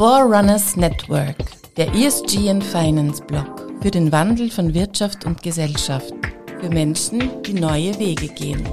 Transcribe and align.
Forerunners 0.00 0.76
Network, 0.76 1.36
der 1.76 1.92
ESG 1.92 2.48
and 2.48 2.64
Finance 2.64 3.22
Blog 3.22 3.70
für 3.82 3.90
den 3.90 4.10
Wandel 4.10 4.50
von 4.50 4.72
Wirtschaft 4.72 5.26
und 5.26 5.42
Gesellschaft, 5.42 6.14
für 6.58 6.70
Menschen, 6.70 7.42
die 7.42 7.52
neue 7.52 7.98
Wege 7.98 8.28
gehen. 8.28 8.66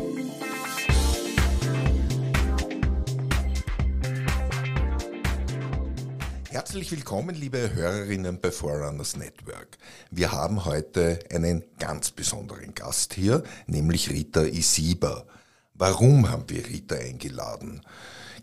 Herzlich 6.49 6.89
willkommen, 6.93 7.35
liebe 7.35 7.73
Hörerinnen 7.73 8.39
bei 8.39 8.49
Forerunners 8.49 9.17
Network. 9.17 9.77
Wir 10.09 10.31
haben 10.31 10.63
heute 10.63 11.19
einen 11.29 11.65
ganz 11.77 12.11
besonderen 12.11 12.73
Gast 12.73 13.13
hier, 13.13 13.43
nämlich 13.65 14.09
Rita 14.09 14.43
Isiba. 14.43 15.25
Warum 15.73 16.29
haben 16.29 16.45
wir 16.47 16.65
Rita 16.65 16.95
eingeladen? 16.95 17.81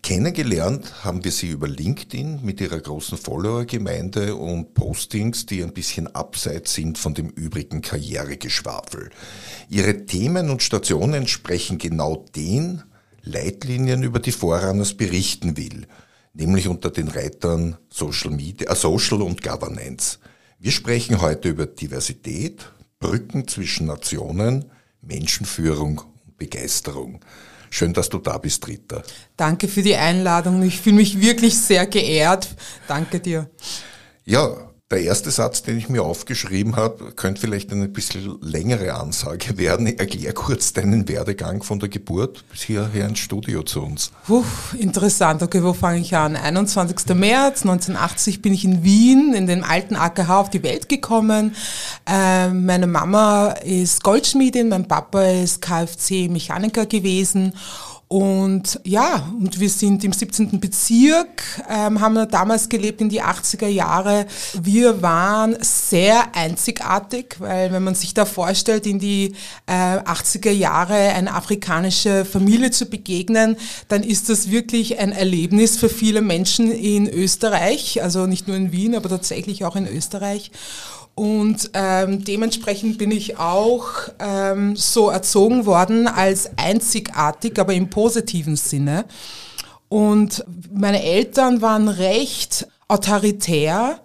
Kennengelernt 0.05 1.03
haben 1.03 1.25
wir 1.25 1.33
sie 1.33 1.49
über 1.49 1.67
LinkedIn 1.67 2.45
mit 2.45 2.61
ihrer 2.61 2.79
großen 2.79 3.17
Follower-Gemeinde 3.17 4.37
und 4.37 4.75
Postings, 4.75 5.47
die 5.47 5.63
ein 5.63 5.73
bisschen 5.73 6.15
abseits 6.15 6.75
sind 6.75 6.99
von 6.99 7.15
dem 7.15 7.31
übrigen 7.31 7.81
Karrieregeschwafel. 7.81 9.09
Ihre 9.71 10.05
Themen 10.05 10.51
und 10.51 10.63
Stationen 10.63 11.15
entsprechen 11.15 11.79
genau 11.79 12.27
den 12.37 12.83
Leitlinien, 13.23 14.03
über 14.03 14.19
die 14.19 14.33
Vorrunners 14.33 14.93
berichten 14.93 15.57
will, 15.57 15.87
nämlich 16.35 16.69
unter 16.69 16.91
den 16.91 17.09
Reitern 17.09 17.79
Social, 17.89 18.31
Media, 18.31 18.71
äh, 18.71 18.77
Social 18.77 19.23
und 19.23 19.43
Governance. 19.43 20.19
Wir 20.59 20.73
sprechen 20.73 21.23
heute 21.23 21.49
über 21.49 21.65
Diversität, 21.65 22.71
Brücken 22.99 23.49
zwischen 23.49 23.87
Nationen, 23.87 24.67
Menschenführung 25.01 26.03
und 26.27 26.37
Begeisterung. 26.37 27.21
Schön, 27.75 27.93
dass 27.93 28.09
du 28.09 28.19
da 28.19 28.39
bist, 28.39 28.69
Rita. 28.69 29.03
Danke 29.37 29.67
für 29.67 29.83
die 29.83 29.97
Einladung. 29.97 30.63
Ich 30.63 30.81
fühle 30.81 30.95
mich 30.95 31.21
wirklich 31.21 31.59
sehr 31.59 31.89
geehrt. 31.89 32.55
Danke 32.87 33.19
dir. 33.19 33.51
Ja, 34.25 34.71
der 34.91 35.03
erste 35.03 35.31
Satz, 35.31 35.63
den 35.63 35.79
ich 35.79 35.89
mir 35.89 36.03
aufgeschrieben 36.03 36.77
habe, 36.77 37.13
könnte 37.13 37.41
vielleicht 37.41 37.73
eine 37.73 37.89
bisschen 37.89 38.39
längere 38.43 38.95
Ansage 38.95 39.57
werden. 39.57 39.87
Erklär 39.87 40.35
kurz 40.35 40.75
deinen 40.75 41.09
Werdegang 41.09 41.63
von 41.63 41.79
der 41.81 41.89
Geburt 41.89 42.45
bis 42.51 42.63
hierher 42.63 43.09
ins 43.09 43.19
Studio 43.19 43.63
zu 43.63 43.83
uns. 43.83 44.13
Puh, 44.27 44.45
interessant. 44.79 45.43
Okay, 45.43 45.63
wo 45.63 45.73
fange 45.73 46.01
ich 46.01 46.15
an? 46.15 46.37
21. 46.37 47.17
März 47.17 47.63
1980 47.63 48.43
bin 48.43 48.53
ich 48.53 48.65
in 48.67 48.85
Wien, 48.85 49.33
in 49.33 49.47
den 49.47 49.65
alten 49.65 49.97
AKH 49.97 50.41
auf 50.41 50.51
die 50.51 50.63
Welt 50.63 50.91
gekommen. 50.91 51.57
Äh, 52.07 52.51
meine 52.51 52.87
Mama 52.87 53.53
ist 53.65 54.03
Goldschmiedin, 54.03 54.69
mein 54.69 54.87
Papa 54.87 55.23
ist 55.23 55.63
Kfz-Mechaniker 55.63 56.85
gewesen 56.85 57.55
und 58.09 58.81
ja, 58.85 59.29
und 59.41 59.59
wir 59.59 59.71
sind 59.71 60.05
im 60.05 60.13
17. 60.13 60.61
Bezirk, 60.61 61.43
ähm, 61.69 62.01
haben 62.01 62.15
wir 62.15 62.27
damals 62.27 62.69
gelebt 62.69 63.01
in 63.01 63.09
die 63.09 63.23
80er 63.23 63.67
Jahre. 63.67 64.27
Wir 64.61 65.01
waren 65.01 65.57
sehr 65.61 66.35
einzigartig, 66.35 67.37
weil 67.39 67.73
wenn 67.73 67.83
man 67.83 67.95
sich 67.95 68.13
da 68.13 68.25
vorstellt, 68.25 68.87
in 68.87 68.99
die 68.99 69.35
äh, 69.67 69.73
80er 69.73 70.51
Jahre 70.51 70.95
eine 70.95 71.35
afrikanische 71.35 72.25
Familie 72.25 72.71
zu 72.71 72.87
begegnen, 72.87 73.57
dann 73.89 74.03
ist 74.03 74.29
das 74.29 74.51
wirklich 74.51 74.99
ein 74.99 75.13
Erlebnis 75.13 75.77
für 75.77 75.89
viele 75.89 76.21
Menschen 76.21 76.71
in 76.71 77.09
Österreich, 77.09 78.03
also 78.03 78.27
nicht 78.27 78.49
nur 78.49 78.57
in 78.57 78.71
Wien, 78.71 78.95
aber 78.95 79.09
tatsächlich 79.09 79.65
auch 79.65 79.77
in 79.77 79.87
Österreich. 79.87 80.51
Und 81.15 81.71
ähm, 81.75 82.25
dementsprechend 82.25 82.99
bin 82.99 83.13
ich 83.13 83.39
auch 83.39 83.89
ähm, 84.19 84.75
so 84.75 85.11
erzogen 85.11 85.65
worden 85.65 86.09
als 86.09 86.51
einzigartig, 86.59 87.59
aber 87.59 87.73
im 87.73 87.89
positiven 87.89 88.57
Sinne. 88.57 89.05
Und 89.89 90.45
meine 90.73 91.03
Eltern 91.05 91.63
waren 91.63 91.89
recht 91.89 92.67
autoritär, 92.89 94.01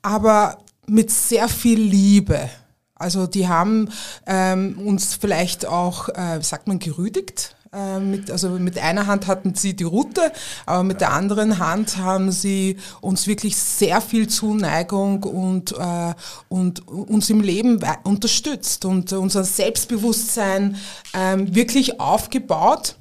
aber 0.00 0.58
mit 0.86 1.10
sehr 1.10 1.48
viel 1.48 1.80
Liebe. 1.80 2.48
Also 2.94 3.26
die 3.26 3.48
haben 3.48 3.90
ähm, 4.26 4.78
uns 4.78 5.14
vielleicht 5.14 5.66
auch, 5.66 6.08
äh, 6.08 6.40
sagt 6.40 6.68
man, 6.68 6.78
gerüdigt. 6.78 7.53
Äh, 7.74 7.98
mit, 7.98 8.30
also 8.30 8.50
mit 8.50 8.78
einer 8.78 9.06
Hand 9.06 9.26
hatten 9.26 9.54
sie 9.54 9.74
die 9.74 9.84
Route, 9.84 10.32
aber 10.64 10.84
mit 10.84 11.00
der 11.00 11.12
anderen 11.12 11.58
Hand 11.58 11.96
haben 11.96 12.30
sie 12.30 12.76
uns 13.00 13.26
wirklich 13.26 13.56
sehr 13.56 14.00
viel 14.00 14.28
Zuneigung 14.28 15.24
und, 15.24 15.72
äh, 15.72 16.14
und 16.48 16.86
uns 16.86 17.30
im 17.30 17.40
Leben 17.40 17.80
unterstützt 18.04 18.84
und 18.84 19.12
unser 19.12 19.44
Selbstbewusstsein 19.44 20.76
äh, 21.12 21.36
wirklich 21.36 22.00
aufgebaut. 22.00 22.96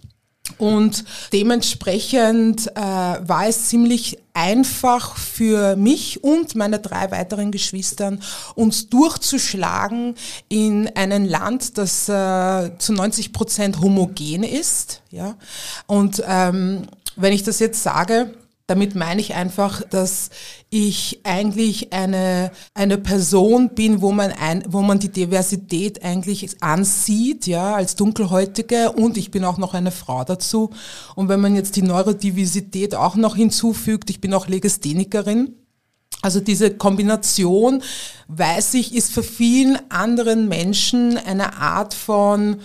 Und 0.57 1.03
dementsprechend 1.31 2.67
äh, 2.67 2.79
war 2.81 3.47
es 3.47 3.69
ziemlich 3.69 4.17
einfach 4.33 5.15
für 5.15 5.75
mich 5.75 6.23
und 6.23 6.55
meine 6.55 6.79
drei 6.79 7.11
weiteren 7.11 7.51
Geschwistern, 7.51 8.21
uns 8.55 8.89
durchzuschlagen 8.89 10.15
in 10.49 10.89
ein 10.95 11.25
Land, 11.25 11.77
das 11.77 12.09
äh, 12.09 12.77
zu 12.77 12.93
90 12.93 13.31
Prozent 13.31 13.79
homogen 13.79 14.43
ist. 14.43 15.01
Ja? 15.11 15.35
Und 15.85 16.23
ähm, 16.27 16.87
wenn 17.15 17.33
ich 17.33 17.43
das 17.43 17.59
jetzt 17.59 17.83
sage, 17.83 18.33
damit 18.73 18.95
meine 18.95 19.21
ich 19.21 19.35
einfach, 19.35 19.83
dass 19.83 20.31
ich 20.71 21.19
eigentlich 21.23 21.93
eine, 21.93 22.51
eine 22.73 22.97
Person 22.97 23.69
bin, 23.75 24.01
wo 24.01 24.11
man, 24.11 24.31
ein, 24.31 24.63
wo 24.67 24.81
man 24.81 24.97
die 24.97 25.11
Diversität 25.11 26.03
eigentlich 26.03 26.63
ansieht, 26.63 27.45
ja, 27.45 27.75
als 27.75 27.95
Dunkelhäutige 27.95 28.91
und 28.93 29.15
ich 29.15 29.29
bin 29.29 29.45
auch 29.45 29.59
noch 29.59 29.75
eine 29.75 29.91
Frau 29.91 30.23
dazu. 30.23 30.71
Und 31.13 31.29
wenn 31.29 31.39
man 31.39 31.55
jetzt 31.55 31.75
die 31.75 31.83
Neurodiversität 31.83 32.95
auch 32.95 33.15
noch 33.15 33.35
hinzufügt, 33.35 34.09
ich 34.09 34.19
bin 34.19 34.33
auch 34.33 34.47
Legasthenikerin, 34.47 35.53
also 36.23 36.39
diese 36.39 36.75
Kombination, 36.75 37.83
weiß 38.27 38.73
ich, 38.73 38.95
ist 38.95 39.11
für 39.11 39.21
vielen 39.21 39.77
anderen 39.91 40.47
Menschen 40.47 41.17
eine 41.17 41.57
Art 41.57 41.93
von 41.93 42.57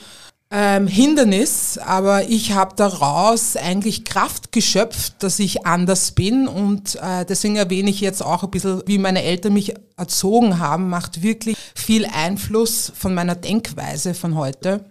ähm, 0.51 0.87
Hindernis, 0.87 1.77
aber 1.79 2.29
ich 2.29 2.53
habe 2.53 2.75
daraus 2.75 3.57
eigentlich 3.57 4.05
Kraft 4.05 4.51
geschöpft, 4.51 5.23
dass 5.23 5.39
ich 5.39 5.67
anders 5.67 6.13
bin 6.13 6.49
und 6.49 6.97
äh, 6.97 7.27
deswegen 7.27 7.57
erwähne 7.57 7.91
ich 7.91 8.01
jetzt 8.01 8.23
auch 8.23 8.45
ein 8.45 8.51
bisschen, 8.51 8.83
wie 8.87 8.99
meine 8.99 9.23
Eltern 9.23 9.53
mich 9.53 9.75
erzogen 9.97 10.59
haben, 10.59 10.89
macht 10.89 11.23
wirklich 11.23 11.57
viel 11.75 12.07
Einfluss 12.07 12.93
von 12.97 13.15
meiner 13.15 13.35
Denkweise 13.35 14.15
von 14.15 14.37
heute. 14.37 14.85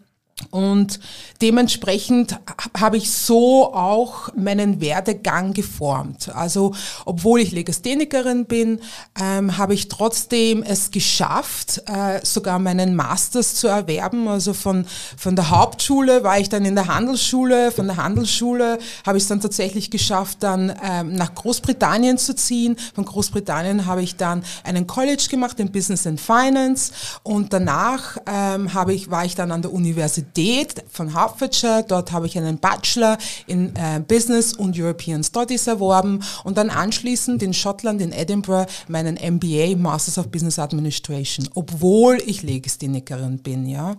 Und 0.52 1.00
dementsprechend 1.42 2.40
habe 2.78 2.98
ich 2.98 3.12
so 3.12 3.74
auch 3.74 4.34
meinen 4.36 4.80
Werdegang 4.80 5.54
geformt. 5.54 6.30
Also 6.34 6.74
obwohl 7.06 7.42
ich 7.42 7.52
Legasthenikerin 7.52 8.46
bin, 8.46 8.80
ähm, 9.20 9.58
habe 9.58 9.74
ich 9.74 9.88
trotzdem 9.88 10.62
es 10.62 10.92
geschafft, 10.92 11.82
äh, 11.88 12.24
sogar 12.24 12.60
meinen 12.60 12.96
Masters 12.96 13.56
zu 13.56 13.68
erwerben. 13.68 14.28
Also 14.28 14.54
von, 14.54 14.86
von 15.18 15.36
der 15.36 15.50
Hauptschule 15.50 16.24
war 16.24 16.40
ich 16.40 16.50
dann 16.50 16.66
in 16.66 16.76
der 16.76 16.88
Handelsschule, 16.88 17.72
von 17.72 17.88
der 17.88 17.98
Handelsschule 17.98 18.78
habe 19.06 19.18
ich 19.18 19.24
es 19.24 19.30
dann 19.30 19.42
tatsächlich 19.42 19.90
geschafft, 19.90 20.38
dann 20.42 20.74
ähm, 20.84 21.14
nach 21.14 21.34
Großbritannien 21.34 22.20
zu 22.20 22.36
ziehen. 22.36 22.78
Von 22.94 23.06
Großbritannien 23.06 23.88
habe 23.88 24.04
ich 24.04 24.16
dann 24.16 24.44
einen 24.64 24.86
College 24.86 25.28
gemacht 25.30 25.60
in 25.60 25.72
Business 25.72 26.06
and 26.06 26.22
Finance 26.22 26.94
und 27.24 27.54
danach 27.54 28.18
ähm, 28.28 28.74
habe 28.76 28.94
ich, 28.94 29.10
war 29.10 29.26
ich 29.26 29.34
dann 29.34 29.52
an 29.52 29.64
der 29.64 29.74
Universität 29.74 30.27
Universität 30.28 30.84
von 30.90 31.14
Hertfordshire. 31.14 31.86
Dort 31.88 32.12
habe 32.12 32.28
ich 32.28 32.38
einen 32.38 32.58
Bachelor 32.58 33.18
in 33.48 33.76
äh, 33.76 34.00
Business 34.06 34.54
und 34.54 34.78
European 34.78 35.24
Studies 35.24 35.68
erworben 35.68 36.24
und 36.44 36.58
dann 36.58 36.70
anschließend 36.70 37.42
in 37.44 37.54
Schottland, 37.54 38.02
in 38.02 38.12
Edinburgh, 38.12 38.70
meinen 38.88 39.16
MBA, 39.16 39.76
Masters 39.78 40.18
of 40.18 40.30
Business 40.30 40.60
Administration, 40.60 41.50
obwohl 41.56 42.18
ich 42.26 42.44
Legisthenikerin 42.44 43.40
bin, 43.40 43.66
ja. 43.66 43.96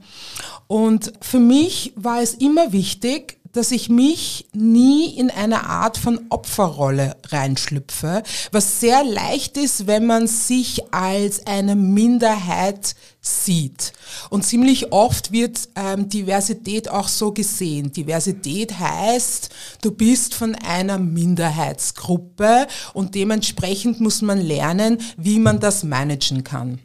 Und 0.67 1.13
für 1.21 1.41
mich 1.41 1.93
war 1.97 2.21
es 2.21 2.35
immer 2.35 2.73
wichtig, 2.73 3.39
dass 3.59 3.73
ich 3.73 3.89
mich 3.89 4.47
nie 4.53 5.19
in 5.19 5.31
eine 5.31 5.67
Art 5.67 5.99
von 5.99 6.21
Opferrolle 6.31 7.17
reinschlüpfe, 7.27 8.23
was 8.53 8.79
sehr 8.79 9.03
leicht 9.03 9.57
ist, 9.57 9.89
wenn 9.89 10.07
man 10.07 10.29
sich 10.29 10.95
als 10.95 11.45
eine 11.45 11.75
Minderheit 11.75 12.95
sieht. 13.21 13.93
Und 14.31 14.45
ziemlich 14.45 14.93
oft 14.93 15.33
wird 15.33 15.69
ähm, 15.75 16.09
Diversität 16.09 16.89
auch 16.89 17.09
so 17.09 17.33
gesehen. 17.33 17.91
Diversität 17.91 18.79
heißt, 18.79 19.49
du 19.83 19.91
bist 19.91 20.35
von 20.35 20.55
einer 20.55 20.99
Minderheitsgruppe 20.99 22.69
und 22.95 23.17
dementsprechend 23.17 23.99
muss 23.99 24.23
man 24.23 24.41
lernen, 24.41 24.99
wie 25.17 25.41
man 25.41 25.59
das 25.59 25.83
managen 25.83 26.45
kann. 26.45 26.79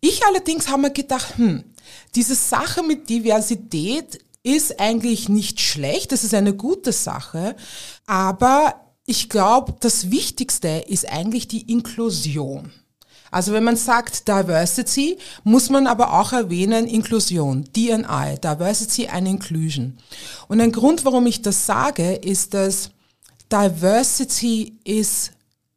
Ich 0.00 0.24
allerdings 0.24 0.68
habe 0.68 0.82
mir 0.82 0.92
gedacht, 0.92 1.36
hm, 1.36 1.64
diese 2.14 2.36
Sache 2.36 2.84
mit 2.84 3.08
Diversität 3.08 4.20
ist 4.42 4.80
eigentlich 4.80 5.28
nicht 5.28 5.60
schlecht, 5.60 6.12
das 6.12 6.24
ist 6.24 6.34
eine 6.34 6.54
gute 6.54 6.92
Sache, 6.92 7.56
aber 8.06 8.74
ich 9.06 9.28
glaube, 9.28 9.74
das 9.80 10.10
Wichtigste 10.10 10.84
ist 10.86 11.08
eigentlich 11.08 11.48
die 11.48 11.70
Inklusion. 11.72 12.72
Also 13.30 13.52
wenn 13.52 13.64
man 13.64 13.76
sagt 13.76 14.28
Diversity, 14.28 15.18
muss 15.42 15.70
man 15.70 15.86
aber 15.86 16.20
auch 16.20 16.32
erwähnen 16.32 16.86
Inklusion, 16.86 17.64
DNI, 17.74 18.38
Diversity 18.42 19.08
and 19.08 19.26
Inclusion. 19.26 19.96
Und 20.48 20.60
ein 20.60 20.70
Grund, 20.70 21.04
warum 21.06 21.26
ich 21.26 21.40
das 21.40 21.64
sage, 21.64 22.12
ist, 22.12 22.52
dass 22.52 22.90
Diversity 23.50 24.78
ist 24.84 25.32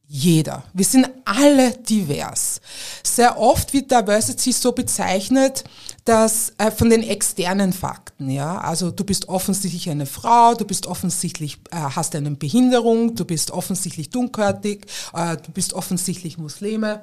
jeder. 0.08 0.64
Wir 0.74 0.86
sind 0.86 1.10
alle 1.24 1.72
divers. 1.72 2.62
Sehr 3.04 3.40
oft 3.40 3.74
wird 3.74 3.90
Diversity 3.90 4.52
so 4.52 4.72
bezeichnet, 4.72 5.64
dass 6.06 6.54
äh, 6.60 6.72
von 6.72 6.90
den 6.92 7.02
externen 7.02 7.74
Fakten, 7.74 8.30
ja, 8.30 8.60
also 8.60 8.92
du 8.92 9.04
bist 9.04 9.28
offensichtlich 9.28 9.90
eine 9.90 10.06
Frau, 10.06 10.54
du 10.54 10.64
bist 10.64 10.86
offensichtlich 10.86 11.58
äh, 11.72 11.78
hast 11.78 12.16
eine 12.16 12.32
Behinderung, 12.32 13.16
du 13.16 13.26
bist 13.26 13.50
offensichtlich 13.50 14.12
dunkelhäutig, 14.12 14.86
äh, 15.14 15.36
du 15.38 15.52
bist 15.52 15.74
offensichtlich 15.74 16.38
Muslime. 16.38 17.02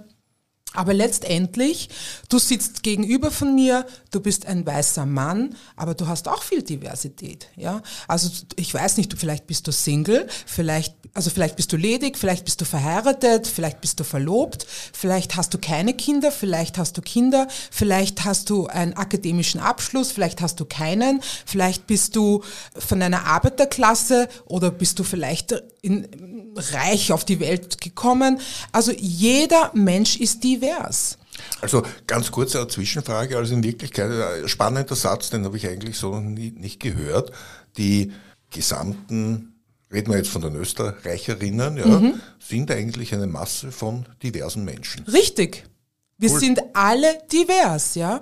Aber 0.74 0.94
letztendlich, 0.94 1.90
du 2.30 2.38
sitzt 2.38 2.82
gegenüber 2.82 3.30
von 3.30 3.54
mir, 3.54 3.86
du 4.10 4.20
bist 4.20 4.46
ein 4.46 4.64
weißer 4.64 5.04
Mann, 5.04 5.54
aber 5.76 5.94
du 5.94 6.06
hast 6.06 6.28
auch 6.28 6.42
viel 6.42 6.62
Diversität, 6.62 7.48
ja. 7.56 7.82
Also 8.08 8.30
ich 8.56 8.72
weiß 8.72 8.96
nicht, 8.96 9.12
vielleicht 9.18 9.46
bist 9.46 9.66
du 9.66 9.72
Single, 9.72 10.26
vielleicht, 10.46 10.94
also 11.14 11.30
vielleicht 11.30 11.56
bist 11.56 11.72
du 11.72 11.76
ledig, 11.76 12.16
vielleicht 12.16 12.44
bist 12.44 12.60
du 12.60 12.64
verheiratet, 12.64 13.46
vielleicht 13.46 13.80
bist 13.80 14.00
du 14.00 14.04
verlobt, 14.04 14.66
vielleicht 14.92 15.36
hast 15.36 15.52
du 15.52 15.58
keine 15.58 15.94
Kinder, 15.94 16.32
vielleicht 16.32 16.78
hast 16.78 16.96
du 16.96 17.02
Kinder, 17.02 17.48
vielleicht 17.70 18.24
hast 18.24 18.48
du 18.48 18.66
einen 18.66 18.94
akademischen 18.94 19.60
Abschluss, 19.60 20.10
vielleicht 20.10 20.40
hast 20.40 20.58
du 20.58 20.64
keinen, 20.64 21.20
vielleicht 21.44 21.86
bist 21.86 22.16
du 22.16 22.42
von 22.78 23.02
einer 23.02 23.26
Arbeiterklasse 23.26 24.28
oder 24.46 24.70
bist 24.70 24.98
du 24.98 25.04
vielleicht 25.04 25.54
in, 25.82 26.08
reich 26.56 27.12
auf 27.12 27.24
die 27.24 27.40
Welt 27.40 27.80
gekommen. 27.80 28.40
Also 28.72 28.92
jeder 28.92 29.70
Mensch 29.74 30.16
ist 30.16 30.42
divers. 30.42 31.18
Also 31.60 31.82
ganz 32.06 32.30
kurz 32.30 32.56
eine 32.56 32.68
Zwischenfrage. 32.68 33.36
Also 33.36 33.54
in 33.54 33.62
Wirklichkeit, 33.62 34.10
ein 34.10 34.48
spannender 34.48 34.96
Satz, 34.96 35.30
den 35.30 35.44
habe 35.44 35.56
ich 35.56 35.66
eigentlich 35.66 35.96
so 35.96 36.18
nie, 36.20 36.52
nicht 36.52 36.80
gehört. 36.80 37.32
Die 37.76 38.12
gesamten, 38.50 39.51
reden 39.92 40.10
wir 40.10 40.18
jetzt 40.18 40.30
von 40.30 40.42
den 40.42 40.56
Österreicherinnen, 40.56 41.76
ja, 41.76 41.86
mhm. 41.86 42.20
sind 42.38 42.70
eigentlich 42.70 43.14
eine 43.14 43.26
Masse 43.26 43.72
von 43.72 44.06
diversen 44.22 44.64
Menschen. 44.64 45.04
Richtig. 45.04 45.64
Wir 46.22 46.30
cool. 46.30 46.38
sind 46.38 46.60
alle 46.72 47.18
divers, 47.32 47.96
ja. 47.96 48.20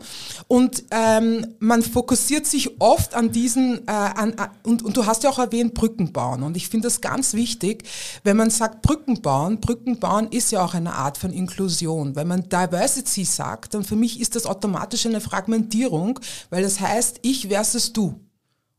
Und 0.49 0.85
ähm, 0.91 1.47
man 1.59 1.83
fokussiert 1.83 2.47
sich 2.47 2.81
oft 2.81 3.15
an 3.15 3.31
diesen, 3.31 3.87
äh, 3.87 3.91
an, 3.91 4.35
und, 4.63 4.83
und 4.83 4.97
du 4.97 5.05
hast 5.05 5.23
ja 5.23 5.29
auch 5.29 5.39
erwähnt, 5.39 5.75
Brücken 5.75 6.11
bauen. 6.11 6.43
Und 6.43 6.57
ich 6.57 6.71
finde 6.71 6.87
das 6.87 7.03
ganz 7.03 7.35
wichtig, 7.35 7.85
wenn 8.25 8.39
man 8.39 8.49
sagt 8.49 8.81
Brücken 8.81 9.21
bauen, 9.21 9.61
Brücken 9.61 9.99
bauen 9.99 10.29
ist 10.31 10.51
ja 10.51 10.65
auch 10.65 10.73
eine 10.73 10.95
Art 10.95 11.19
von 11.19 11.31
Inklusion. 11.31 12.17
Wenn 12.17 12.27
man 12.27 12.49
Diversity 12.49 13.27
sagt, 13.27 13.75
dann 13.75 13.85
für 13.85 13.97
mich 13.97 14.19
ist 14.19 14.35
das 14.35 14.47
automatisch 14.47 15.05
eine 15.05 15.21
Fragmentierung, 15.21 16.21
weil 16.49 16.63
das 16.63 16.81
heißt, 16.81 17.19
ich 17.21 17.49
versus 17.49 17.93
du 17.93 18.19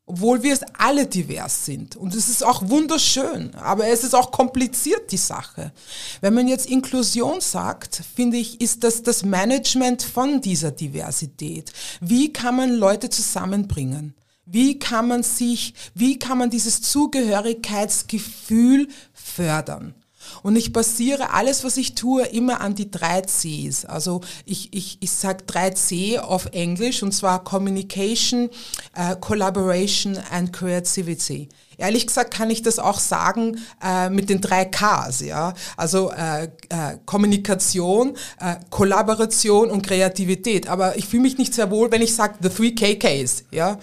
obwohl 0.06 0.44
wir 0.44 0.53
es 0.53 0.62
alle 0.77 1.06
divers 1.06 1.65
sind. 1.65 1.95
Und 1.95 2.15
es 2.15 2.27
ist 2.27 2.44
auch 2.44 2.69
wunderschön, 2.69 3.56
aber 3.56 3.88
es 3.88 4.03
ist 4.03 4.13
auch 4.13 4.31
kompliziert, 4.31 5.12
die 5.12 5.18
Sache. 5.18 5.71
Wenn 6.19 6.33
man 6.33 6.48
jetzt 6.48 6.69
Inklusion 6.69 7.39
sagt, 7.39 8.01
finde 8.15 8.38
ich, 8.38 8.59
ist 8.59 8.83
das 8.83 9.03
das 9.03 9.24
Management 9.24 10.03
von 10.03 10.42
dieser 10.42 10.71
Diversität. 10.71 11.71
Wie 12.01 12.33
kann 12.33 12.56
man 12.56 12.71
Leute 12.71 13.09
zusammenbringen? 13.09 14.15
Wie 14.45 14.80
kann 14.80 15.07
man 15.07 15.24
sich, 15.24 15.74
wie 15.94 16.19
kann 16.19 16.38
man 16.38 16.50
dieses 16.50 16.81
Zugehörigkeitsgefühl 16.81 18.89
fördern? 19.13 19.95
Und 20.44 20.56
ich 20.56 20.74
basiere 20.74 21.31
alles, 21.33 21.63
was 21.63 21.78
ich 21.78 21.95
tue, 21.95 22.25
immer 22.25 22.62
an 22.62 22.75
die 22.75 22.89
drei 22.89 23.22
Cs. 23.22 23.86
Also 23.86 24.22
ich, 24.45 24.74
ich, 24.74 24.98
ich 25.00 25.12
sage 25.12 25.44
drei 25.45 25.72
C 25.72 26.19
auf 26.19 26.48
Englisch 26.51 27.04
und 27.04 27.12
zwar 27.12 27.44
Communication, 27.44 28.50
uh, 28.98 29.16
Collaboration 29.16 30.18
and 30.31 30.54
Creativity. 30.54 31.50
Ehrlich 31.81 32.07
gesagt 32.07 32.33
kann 32.33 32.50
ich 32.50 32.62
das 32.62 32.80
auch 32.80 33.00
sagen 33.00 33.60
äh, 33.83 34.10
mit 34.10 34.30
den 34.30 34.39
drei 34.39 34.66
Ks, 34.66 35.22
ja. 35.22 35.54
Also 35.78 36.12
äh, 36.12 36.45
äh, 36.69 36.98
Kommunikation, 37.06 38.16
äh, 38.39 38.56
Kollaboration 38.69 39.69
und 39.69 39.86
Kreativität. 39.86 40.68
Aber 40.68 40.98
ich 40.98 41.07
fühle 41.07 41.24
mich 41.24 41.38
nicht 41.38 41.54
sehr 41.54 41.72
wohl, 41.72 41.92
wenn 41.92 42.01
ich 42.01 42.16
sage 42.16 42.36
the 42.42 42.50
three 42.50 42.72
KKs, 42.72 43.45
ja. 43.51 43.80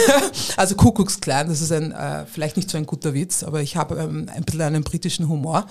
also 0.56 0.76
Kuckucksklan, 0.76 1.48
das 1.48 1.60
ist 1.60 1.72
ein 1.72 1.92
äh, 1.92 2.26
vielleicht 2.26 2.56
nicht 2.56 2.70
so 2.70 2.78
ein 2.78 2.86
guter 2.86 3.14
Witz, 3.14 3.42
aber 3.42 3.62
ich 3.62 3.76
habe 3.76 3.96
ähm, 3.96 4.30
ein 4.34 4.44
bisschen 4.44 4.60
einen 4.60 4.84
britischen 4.84 5.28
Humor. 5.28 5.66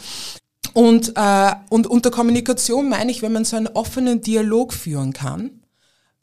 Und, 0.73 1.13
äh, 1.15 1.51
und 1.69 1.87
unter 1.87 2.11
Kommunikation 2.11 2.89
meine 2.89 3.11
ich, 3.11 3.21
wenn 3.21 3.31
man 3.31 3.45
so 3.45 3.55
einen 3.55 3.67
offenen 3.67 4.21
Dialog 4.21 4.73
führen 4.73 5.13
kann, 5.13 5.61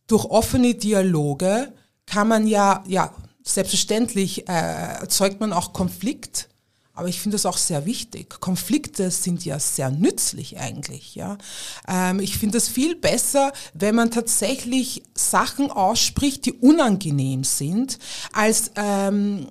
durch 0.06 0.24
offene 0.26 0.74
Dialoge 0.74 1.72
kann 2.06 2.28
man 2.28 2.46
ja, 2.46 2.84
ja, 2.86 3.10
Selbstverständlich 3.46 4.48
äh, 4.48 4.52
erzeugt 4.52 5.38
man 5.38 5.52
auch 5.52 5.74
Konflikt, 5.74 6.48
aber 6.94 7.08
ich 7.08 7.20
finde 7.20 7.34
das 7.34 7.44
auch 7.44 7.58
sehr 7.58 7.84
wichtig. 7.84 8.40
Konflikte 8.40 9.10
sind 9.10 9.44
ja 9.44 9.58
sehr 9.58 9.90
nützlich 9.90 10.58
eigentlich. 10.58 11.14
Ja, 11.14 11.36
ähm, 11.86 12.20
ich 12.20 12.38
finde 12.38 12.56
es 12.56 12.68
viel 12.68 12.96
besser, 12.96 13.52
wenn 13.74 13.96
man 13.96 14.10
tatsächlich 14.10 15.02
Sachen 15.14 15.70
ausspricht, 15.70 16.46
die 16.46 16.52
unangenehm 16.54 17.44
sind, 17.44 17.98
als 18.32 18.70
ähm, 18.76 19.46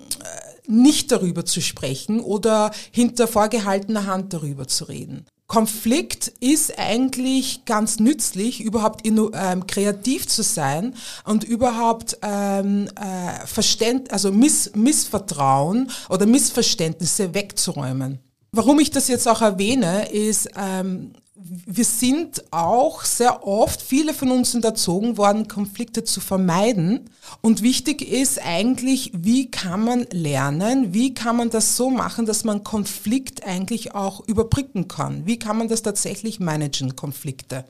nicht 0.67 1.11
darüber 1.11 1.45
zu 1.45 1.61
sprechen 1.61 2.19
oder 2.19 2.71
hinter 2.91 3.27
vorgehaltener 3.27 4.07
Hand 4.07 4.33
darüber 4.33 4.67
zu 4.67 4.85
reden. 4.85 5.25
Konflikt 5.53 6.29
ist 6.39 6.79
eigentlich 6.79 7.63
ganz 7.65 7.99
nützlich, 7.99 8.59
überhaupt 8.59 9.05
ähm, 9.05 9.67
kreativ 9.67 10.27
zu 10.27 10.41
sein 10.41 10.95
und 11.25 11.43
überhaupt 11.43 12.17
ähm, 12.23 12.87
äh, 12.95 13.45
Verständ 13.45 14.11
also 14.11 14.31
Miss 14.31 14.71
Missvertrauen 14.73 15.91
oder 16.09 16.25
Missverständnisse 16.25 17.35
wegzuräumen. 17.35 18.17
Warum 18.51 18.79
ich 18.79 18.89
das 18.89 19.07
jetzt 19.07 19.27
auch 19.27 19.43
erwähne, 19.43 20.11
ist, 20.11 20.49
ähm, 20.57 21.13
wir 21.45 21.83
sind 21.83 22.43
auch 22.51 23.03
sehr 23.03 23.45
oft, 23.45 23.81
viele 23.81 24.13
von 24.13 24.31
uns 24.31 24.51
sind 24.51 24.63
erzogen 24.63 25.17
worden, 25.17 25.47
Konflikte 25.47 26.03
zu 26.03 26.21
vermeiden. 26.21 27.09
Und 27.41 27.61
wichtig 27.61 28.01
ist 28.01 28.39
eigentlich, 28.41 29.11
wie 29.13 29.51
kann 29.51 29.83
man 29.83 30.07
lernen, 30.11 30.93
wie 30.93 31.13
kann 31.13 31.35
man 31.35 31.49
das 31.49 31.75
so 31.75 31.89
machen, 31.89 32.25
dass 32.25 32.43
man 32.43 32.63
Konflikt 32.63 33.45
eigentlich 33.45 33.93
auch 33.93 34.25
überbrücken 34.27 34.87
kann? 34.87 35.25
Wie 35.25 35.37
kann 35.37 35.57
man 35.57 35.67
das 35.67 35.81
tatsächlich 35.81 36.39
managen, 36.39 36.95
Konflikte? 36.95 37.65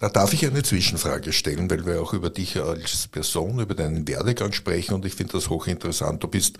Da 0.00 0.08
darf 0.08 0.32
ich 0.32 0.44
eine 0.44 0.62
Zwischenfrage 0.62 1.32
stellen, 1.32 1.70
weil 1.70 1.86
wir 1.86 2.02
auch 2.02 2.12
über 2.12 2.28
dich 2.28 2.60
als 2.60 3.06
Person, 3.06 3.60
über 3.60 3.74
deinen 3.74 4.06
Werdegang 4.08 4.52
sprechen 4.52 4.94
und 4.94 5.04
ich 5.06 5.14
finde 5.14 5.34
das 5.34 5.48
hochinteressant. 5.48 6.22
Du 6.22 6.28
bist 6.28 6.58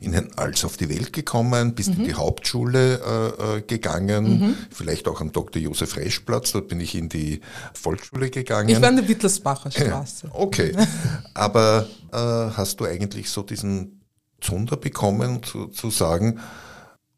in 0.00 0.14
ein 0.14 0.32
Als 0.36 0.64
auf 0.64 0.76
die 0.76 0.88
Welt 0.88 1.12
gekommen, 1.12 1.74
bist 1.74 1.90
mhm. 1.90 2.00
in 2.00 2.04
die 2.04 2.14
Hauptschule 2.14 3.00
äh, 3.00 3.58
äh, 3.58 3.62
gegangen, 3.62 4.40
mhm. 4.40 4.54
vielleicht 4.70 5.08
auch 5.08 5.20
am 5.20 5.32
Dr. 5.32 5.60
Josef 5.60 5.96
Reschplatz, 5.96 6.52
dort 6.52 6.68
bin 6.68 6.80
ich 6.80 6.94
in 6.94 7.08
die 7.08 7.40
Volksschule 7.74 8.30
gegangen. 8.30 8.68
Ich 8.68 8.80
war 8.80 8.90
in 8.90 8.96
der 8.96 9.08
Wittelsbacher 9.08 9.70
Straße. 9.70 10.30
okay, 10.32 10.74
aber 11.34 11.88
äh, 12.12 12.16
hast 12.16 12.80
du 12.80 12.84
eigentlich 12.84 13.30
so 13.30 13.42
diesen 13.42 14.02
Zunder 14.40 14.76
bekommen, 14.76 15.42
zu, 15.42 15.66
zu 15.66 15.90
sagen, 15.90 16.40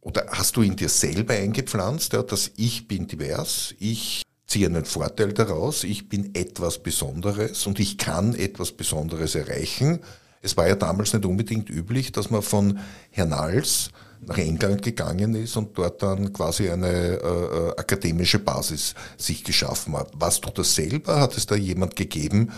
oder 0.01 0.27
hast 0.31 0.57
du 0.57 0.63
in 0.63 0.77
dir 0.77 0.89
selber 0.89 1.35
eingepflanzt, 1.35 2.15
ja, 2.15 2.23
dass 2.23 2.51
ich 2.57 2.89
bin 2.89 3.07
divers, 3.07 3.75
ich 3.79 4.23
ziehe 4.47 4.67
einen 4.67 4.85
Vorteil 4.85 5.33
daraus, 5.33 5.85
ich 5.85 6.09
bin 6.09 6.35
etwas 6.35 6.83
Besonderes 6.83 7.67
und 7.67 7.79
ich 7.79 7.99
kann 7.99 8.35
etwas 8.35 8.73
Besonderes 8.73 9.35
erreichen. 9.35 10.01
Es 10.43 10.57
war 10.57 10.67
ja 10.67 10.75
damals 10.75 11.13
nicht 11.13 11.25
unbedingt 11.25 11.69
üblich, 11.69 12.13
dass 12.13 12.31
man 12.31 12.43
von 12.43 12.79
Hernals 13.11 13.91
nach 14.27 14.39
England 14.39 14.83
gegangen 14.83 15.35
ist 15.35 15.57
und 15.57 15.77
dort 15.77 16.03
dann 16.03 16.33
quasi 16.33 16.71
eine 16.71 16.89
äh, 16.89 17.27
äh, 17.27 17.71
akademische 17.77 18.39
Basis 18.39 18.95
sich 19.17 19.45
geschaffen 19.45 19.97
hat. 19.97 20.13
Warst 20.15 20.45
du 20.45 20.51
das 20.51 20.75
selber? 20.75 21.21
Hat 21.21 21.37
es 21.37 21.47
da 21.47 21.55
jemand 21.55 21.97
gegeben, 21.97 22.53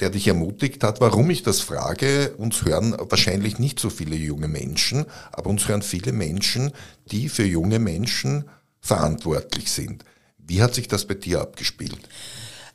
der 0.00 0.10
dich 0.10 0.28
ermutigt 0.28 0.84
hat? 0.84 1.00
Warum 1.00 1.30
ich 1.30 1.42
das 1.42 1.60
frage, 1.60 2.34
uns 2.38 2.64
hören 2.64 2.94
wahrscheinlich 2.98 3.58
nicht 3.58 3.80
so 3.80 3.90
viele 3.90 4.16
junge 4.16 4.48
Menschen, 4.48 5.06
aber 5.32 5.50
uns 5.50 5.66
hören 5.66 5.82
viele 5.82 6.12
Menschen, 6.12 6.72
die 7.10 7.28
für 7.28 7.44
junge 7.44 7.78
Menschen 7.78 8.44
verantwortlich 8.80 9.70
sind. 9.70 10.04
Wie 10.38 10.62
hat 10.62 10.74
sich 10.74 10.88
das 10.88 11.06
bei 11.06 11.14
dir 11.14 11.40
abgespielt? 11.40 12.08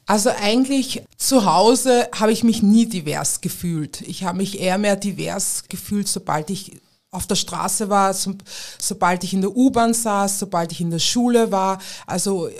Also 0.07 0.29
eigentlich 0.29 1.03
zu 1.17 1.45
Hause 1.45 2.07
habe 2.15 2.31
ich 2.31 2.43
mich 2.43 2.63
nie 2.63 2.85
divers 2.85 3.41
gefühlt. 3.41 4.01
Ich 4.01 4.23
habe 4.23 4.37
mich 4.37 4.59
eher 4.59 4.77
mehr 4.77 4.95
divers 4.95 5.65
gefühlt, 5.67 6.07
sobald 6.07 6.49
ich 6.49 6.79
auf 7.11 7.27
der 7.27 7.35
Straße 7.35 7.89
war, 7.89 8.13
so, 8.13 8.35
sobald 8.79 9.23
ich 9.23 9.33
in 9.33 9.41
der 9.41 9.55
U-Bahn 9.55 9.93
saß, 9.93 10.39
sobald 10.39 10.71
ich 10.71 10.81
in 10.81 10.91
der 10.91 10.99
Schule 10.99 11.51
war. 11.51 11.79
Also 12.05 12.47
äh, 12.47 12.53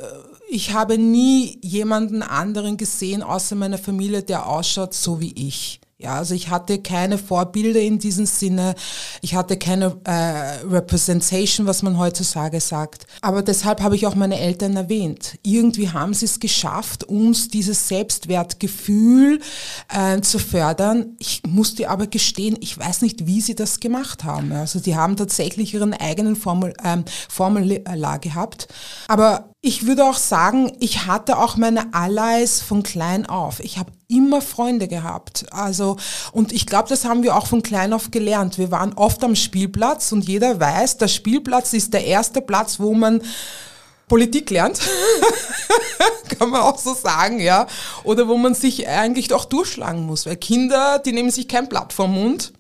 ich 0.50 0.74
habe 0.74 0.98
nie 0.98 1.58
jemanden 1.62 2.22
anderen 2.22 2.76
gesehen 2.76 3.24
außer 3.24 3.56
meiner 3.56 3.78
Familie, 3.78 4.24
der 4.24 4.48
ausschaut 4.48 4.94
so 4.94 5.22
wie 5.22 5.34
ich. 5.34 5.80
Ja, 6.00 6.14
also 6.14 6.36
ich 6.36 6.52
hatte 6.52 6.78
keine 6.78 7.18
Vorbilder 7.18 7.80
in 7.80 7.98
diesem 7.98 8.28
Sinne. 8.28 8.76
Ich 9.24 9.34
hatte 9.34 9.58
keine 9.58 9.98
äh, 10.04 10.64
Representation, 10.68 11.66
was 11.66 11.82
man 11.82 11.98
heutzutage 11.98 12.62
sagt. 12.62 13.08
Aber 13.22 13.42
deshalb 13.42 13.82
habe 13.82 13.96
ich 13.96 14.06
auch 14.06 14.14
meine 14.14 14.40
Eltern 14.40 14.76
erwähnt. 14.76 15.40
Irgendwie 15.42 15.90
haben 15.90 16.14
sie 16.14 16.26
es 16.26 16.40
geschafft, 16.40 17.04
uns 17.04 17.48
dieses 17.48 17.88
Selbstwertgefühl 17.88 19.40
äh, 19.92 20.22
zu 20.22 20.38
fördern. 20.38 21.16
Ich 21.18 21.42
musste 21.48 21.90
aber 21.90 22.06
gestehen, 22.06 22.58
ich 22.62 22.78
weiß 22.78 23.02
nicht, 23.02 23.26
wie 23.26 23.42
sie 23.42 23.56
das 23.56 23.80
gemacht 23.80 24.24
haben. 24.24 24.52
Also 24.52 24.80
die 24.80 24.96
haben 24.96 25.16
tatsächlich 25.16 25.74
ihren 25.74 25.96
eigenen 25.96 26.36
Formul, 26.36 26.74
ähm, 26.84 27.06
Formular 27.28 28.20
gehabt. 28.20 28.68
Aber 29.08 29.50
ich 29.62 29.88
würde 29.88 30.06
auch 30.06 30.18
sagen, 30.18 30.74
ich 30.80 31.08
hatte 31.08 31.40
auch 31.40 31.58
meine 31.58 31.92
Allies 31.96 32.62
von 32.62 32.84
klein 32.84 33.26
auf. 33.26 33.60
Ich 33.62 33.80
habe 33.80 33.92
immer 34.08 34.42
Freunde 34.42 34.88
gehabt. 34.88 35.46
Also, 35.52 35.98
und 36.32 36.54
ich 36.54 36.66
glaube, 36.66 36.90
das 36.90 37.06
haben 37.06 37.24
wir 37.24 37.36
auch 37.36 37.48
von 37.48 37.62
klein 37.62 37.94
auf 37.94 38.12
gelernt. 38.12 38.58
Wir 38.58 38.72
waren 38.72 38.94
oft 38.94 39.24
am 39.24 39.36
Spielplatz 39.36 40.12
und 40.12 40.28
jeder 40.28 40.60
weiß, 40.60 40.98
der 40.98 41.08
Spielplatz 41.08 41.74
ist 41.74 41.94
der 41.94 42.06
erste 42.06 42.42
Platz, 42.42 42.80
wo 42.80 42.94
man 42.94 43.22
Politik 44.08 44.50
lernt, 44.50 44.80
kann 46.40 46.50
man 46.50 46.62
auch 46.62 46.78
so 46.78 46.94
sagen, 46.94 47.42
ja. 47.42 47.68
Oder 48.04 48.30
wo 48.30 48.38
man 48.38 48.54
sich 48.54 48.88
eigentlich 48.88 49.34
auch 49.34 49.46
durchschlagen 49.46 50.06
muss, 50.06 50.26
weil 50.26 50.38
Kinder, 50.38 51.00
die 51.00 51.12
nehmen 51.12 51.32
sich 51.32 51.50
kein 51.50 51.68
Blatt 51.68 51.92
vom 51.92 52.14
Mund. 52.14 52.54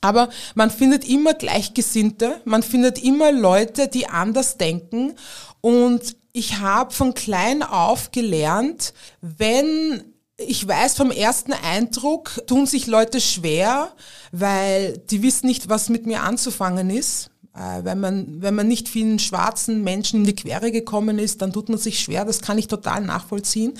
Aber 0.00 0.30
man 0.54 0.70
findet 0.70 1.06
immer 1.06 1.34
Gleichgesinnte, 1.34 2.40
man 2.44 2.62
findet 2.62 3.02
immer 3.02 3.32
Leute, 3.32 3.88
die 3.88 4.08
anders 4.08 4.56
denken. 4.56 5.14
Und 5.60 6.16
ich 6.32 6.58
habe 6.58 6.94
von 6.94 7.12
klein 7.12 7.62
auf 7.62 8.12
gelernt, 8.12 8.94
wenn 9.20 10.15
ich 10.38 10.66
weiß 10.66 10.96
vom 10.96 11.10
ersten 11.10 11.52
Eindruck, 11.52 12.42
tun 12.46 12.66
sich 12.66 12.86
Leute 12.86 13.20
schwer, 13.20 13.92
weil 14.32 14.98
die 15.10 15.22
wissen 15.22 15.46
nicht, 15.46 15.68
was 15.68 15.88
mit 15.88 16.06
mir 16.06 16.22
anzufangen 16.22 16.90
ist. 16.90 17.30
Äh, 17.54 17.84
wenn 17.84 18.00
man, 18.00 18.42
wenn 18.42 18.54
man 18.54 18.68
nicht 18.68 18.88
vielen 18.88 19.18
schwarzen 19.18 19.82
Menschen 19.82 20.20
in 20.20 20.26
die 20.26 20.34
Quere 20.34 20.70
gekommen 20.70 21.18
ist, 21.18 21.40
dann 21.40 21.54
tut 21.54 21.70
man 21.70 21.78
sich 21.78 22.00
schwer, 22.00 22.26
das 22.26 22.42
kann 22.42 22.58
ich 22.58 22.68
total 22.68 23.00
nachvollziehen. 23.00 23.72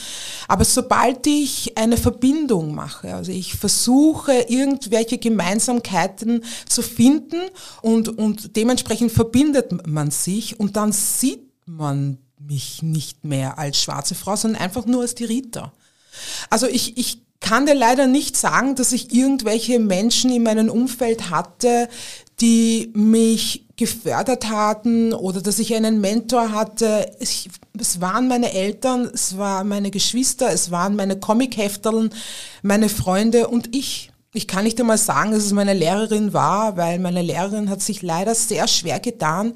Aber 0.49 0.65
sobald 0.65 1.27
ich 1.27 1.77
eine 1.77 1.99
Verbindung 1.99 2.75
mache, 2.75 3.15
also 3.15 3.33
ich 3.33 3.55
versuche 3.55 4.33
irgendwelche 4.49 5.19
Gemeinsamkeiten 5.19 6.43
zu 6.67 6.81
finden 6.81 7.43
und, 7.83 8.09
und 8.09 8.57
dementsprechend 8.57 9.13
verbindet 9.13 9.87
man 9.87 10.11
sich 10.11 10.59
und 10.59 10.77
dann 10.77 10.93
sieht 10.93 11.45
man 11.67 12.17
mich 12.39 12.83
nicht 12.83 13.25
mehr 13.25 13.59
als 13.59 13.83
schwarze 13.83 14.15
Frau, 14.15 14.37
sondern 14.37 14.63
einfach 14.63 14.87
nur 14.87 15.03
als 15.03 15.15
die 15.15 15.25
Rita. 15.25 15.73
Also 16.51 16.67
ich, 16.67 16.97
ich 16.99 17.21
kann 17.41 17.67
dir 17.67 17.75
leider 17.75 18.07
nicht 18.07 18.37
sagen, 18.37 18.75
dass 18.75 18.93
ich 18.93 19.15
irgendwelche 19.15 19.79
Menschen 19.79 20.31
in 20.31 20.43
meinem 20.43 20.69
Umfeld 20.69 21.31
hatte, 21.31 21.89
die 22.41 22.91
mich 22.95 23.67
gefördert 23.77 24.49
hatten 24.49 25.13
oder 25.13 25.41
dass 25.41 25.59
ich 25.59 25.75
einen 25.75 26.01
Mentor 26.01 26.53
hatte. 26.53 27.11
Ich, 27.21 27.49
es 27.79 28.01
waren 28.01 28.27
meine 28.29 28.53
Eltern, 28.53 29.09
es 29.13 29.37
waren 29.37 29.69
meine 29.69 29.91
Geschwister, 29.91 30.51
es 30.51 30.71
waren 30.71 30.97
meine 30.97 31.19
Comichefteln, 31.19 32.11
meine 32.63 32.89
Freunde 32.89 33.49
und 33.49 33.75
ich. 33.77 34.11
Ich 34.33 34.47
kann 34.47 34.65
nicht 34.65 34.79
einmal 34.79 34.99
sagen, 34.99 35.31
dass 35.31 35.45
es 35.45 35.53
meine 35.53 35.73
Lehrerin 35.73 36.35
war, 36.35 36.77
weil 36.77 36.99
meine 36.99 37.23
Lehrerin 37.23 37.71
hat 37.71 37.81
sich 37.81 38.03
leider 38.03 38.35
sehr 38.35 38.69
schwer 38.69 39.01
getan 39.01 39.55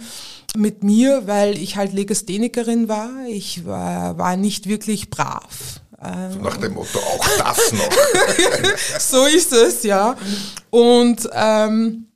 mit 0.57 0.83
mir, 0.83 1.26
weil 1.26 1.59
ich 1.59 1.76
halt 1.76 1.93
Legasthenikerin 1.93 2.88
war. 2.88 3.11
Ich 3.29 3.67
war, 3.67 4.17
war 4.17 4.37
nicht 4.37 4.69
wirklich 4.69 5.11
brav. 5.11 5.83
So 6.02 6.38
nach 6.38 6.57
dem 6.57 6.75
Motto, 6.75 6.99
auch 6.99 7.28
das 7.38 7.73
noch. 7.73 7.90
so 8.99 9.26
ist 9.26 9.52
es, 9.52 9.83
ja. 9.83 10.16
Und, 10.71 11.28
ähm, 11.35 12.07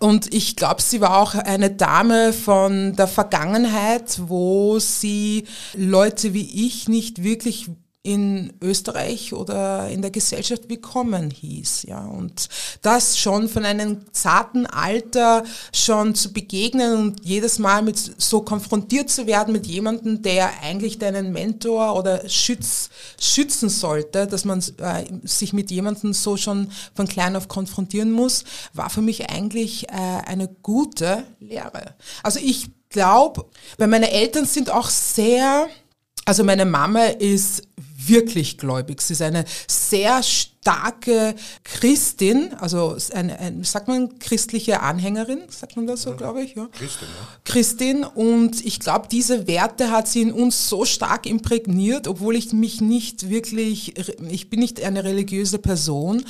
und 0.00 0.34
ich 0.34 0.56
glaube, 0.56 0.82
sie 0.82 1.00
war 1.00 1.16
auch 1.16 1.34
eine 1.34 1.70
Dame 1.70 2.34
von 2.34 2.94
der 2.96 3.08
Vergangenheit, 3.08 4.20
wo 4.26 4.78
sie 4.78 5.46
Leute 5.72 6.34
wie 6.34 6.66
ich 6.66 6.88
nicht 6.88 7.22
wirklich 7.22 7.70
in 8.04 8.52
Österreich 8.60 9.32
oder 9.32 9.88
in 9.88 10.02
der 10.02 10.10
Gesellschaft 10.10 10.68
willkommen 10.68 11.30
hieß. 11.30 11.84
Ja. 11.84 12.04
Und 12.04 12.50
das 12.82 13.18
schon 13.18 13.48
von 13.48 13.64
einem 13.64 14.02
zarten 14.12 14.66
Alter 14.66 15.42
schon 15.72 16.14
zu 16.14 16.34
begegnen 16.34 16.98
und 16.98 17.24
jedes 17.24 17.58
Mal 17.58 17.80
mit 17.80 17.98
so 18.18 18.42
konfrontiert 18.42 19.08
zu 19.08 19.26
werden 19.26 19.52
mit 19.52 19.66
jemandem, 19.66 20.20
der 20.20 20.50
eigentlich 20.62 20.98
deinen 20.98 21.32
Mentor 21.32 21.96
oder 21.96 22.28
schütz, 22.28 22.90
schützen 23.18 23.70
sollte, 23.70 24.26
dass 24.26 24.44
man 24.44 24.58
äh, 24.58 25.04
sich 25.22 25.54
mit 25.54 25.70
jemandem 25.70 26.12
so 26.12 26.36
schon 26.36 26.70
von 26.94 27.08
klein 27.08 27.36
auf 27.36 27.48
konfrontieren 27.48 28.12
muss, 28.12 28.44
war 28.74 28.90
für 28.90 29.00
mich 29.00 29.30
eigentlich 29.30 29.88
äh, 29.88 29.92
eine 30.26 30.48
gute 30.62 31.24
Lehre. 31.40 31.94
Also 32.22 32.38
ich 32.38 32.68
glaube, 32.90 33.46
weil 33.78 33.88
meine 33.88 34.10
Eltern 34.10 34.44
sind 34.44 34.70
auch 34.70 34.88
sehr, 34.88 35.68
also 36.24 36.44
meine 36.44 36.64
Mama 36.64 37.04
ist 37.06 37.62
wirklich 38.08 38.58
gläubig. 38.58 39.00
Sie 39.00 39.12
ist 39.14 39.22
eine 39.22 39.44
sehr 39.66 40.22
starke 40.22 41.34
Christin, 41.62 42.54
also 42.58 42.96
eine, 43.12 43.38
eine 43.38 43.64
sagt 43.64 43.88
man 43.88 44.18
christliche 44.18 44.80
Anhängerin, 44.80 45.40
sagt 45.48 45.76
man 45.76 45.86
das 45.86 46.02
so, 46.02 46.14
glaube 46.14 46.42
ich, 46.42 46.54
ja. 46.54 46.68
Christin, 46.72 47.08
ja. 47.08 47.28
Christin 47.44 48.04
und 48.04 48.64
ich 48.64 48.80
glaube, 48.80 49.08
diese 49.10 49.46
Werte 49.46 49.90
hat 49.90 50.08
sie 50.08 50.22
in 50.22 50.32
uns 50.32 50.68
so 50.68 50.84
stark 50.84 51.26
imprägniert, 51.26 52.08
obwohl 52.08 52.36
ich 52.36 52.52
mich 52.52 52.80
nicht 52.80 53.28
wirklich, 53.28 53.94
ich 54.30 54.50
bin 54.50 54.60
nicht 54.60 54.82
eine 54.82 55.04
religiöse 55.04 55.58
Person, 55.58 56.24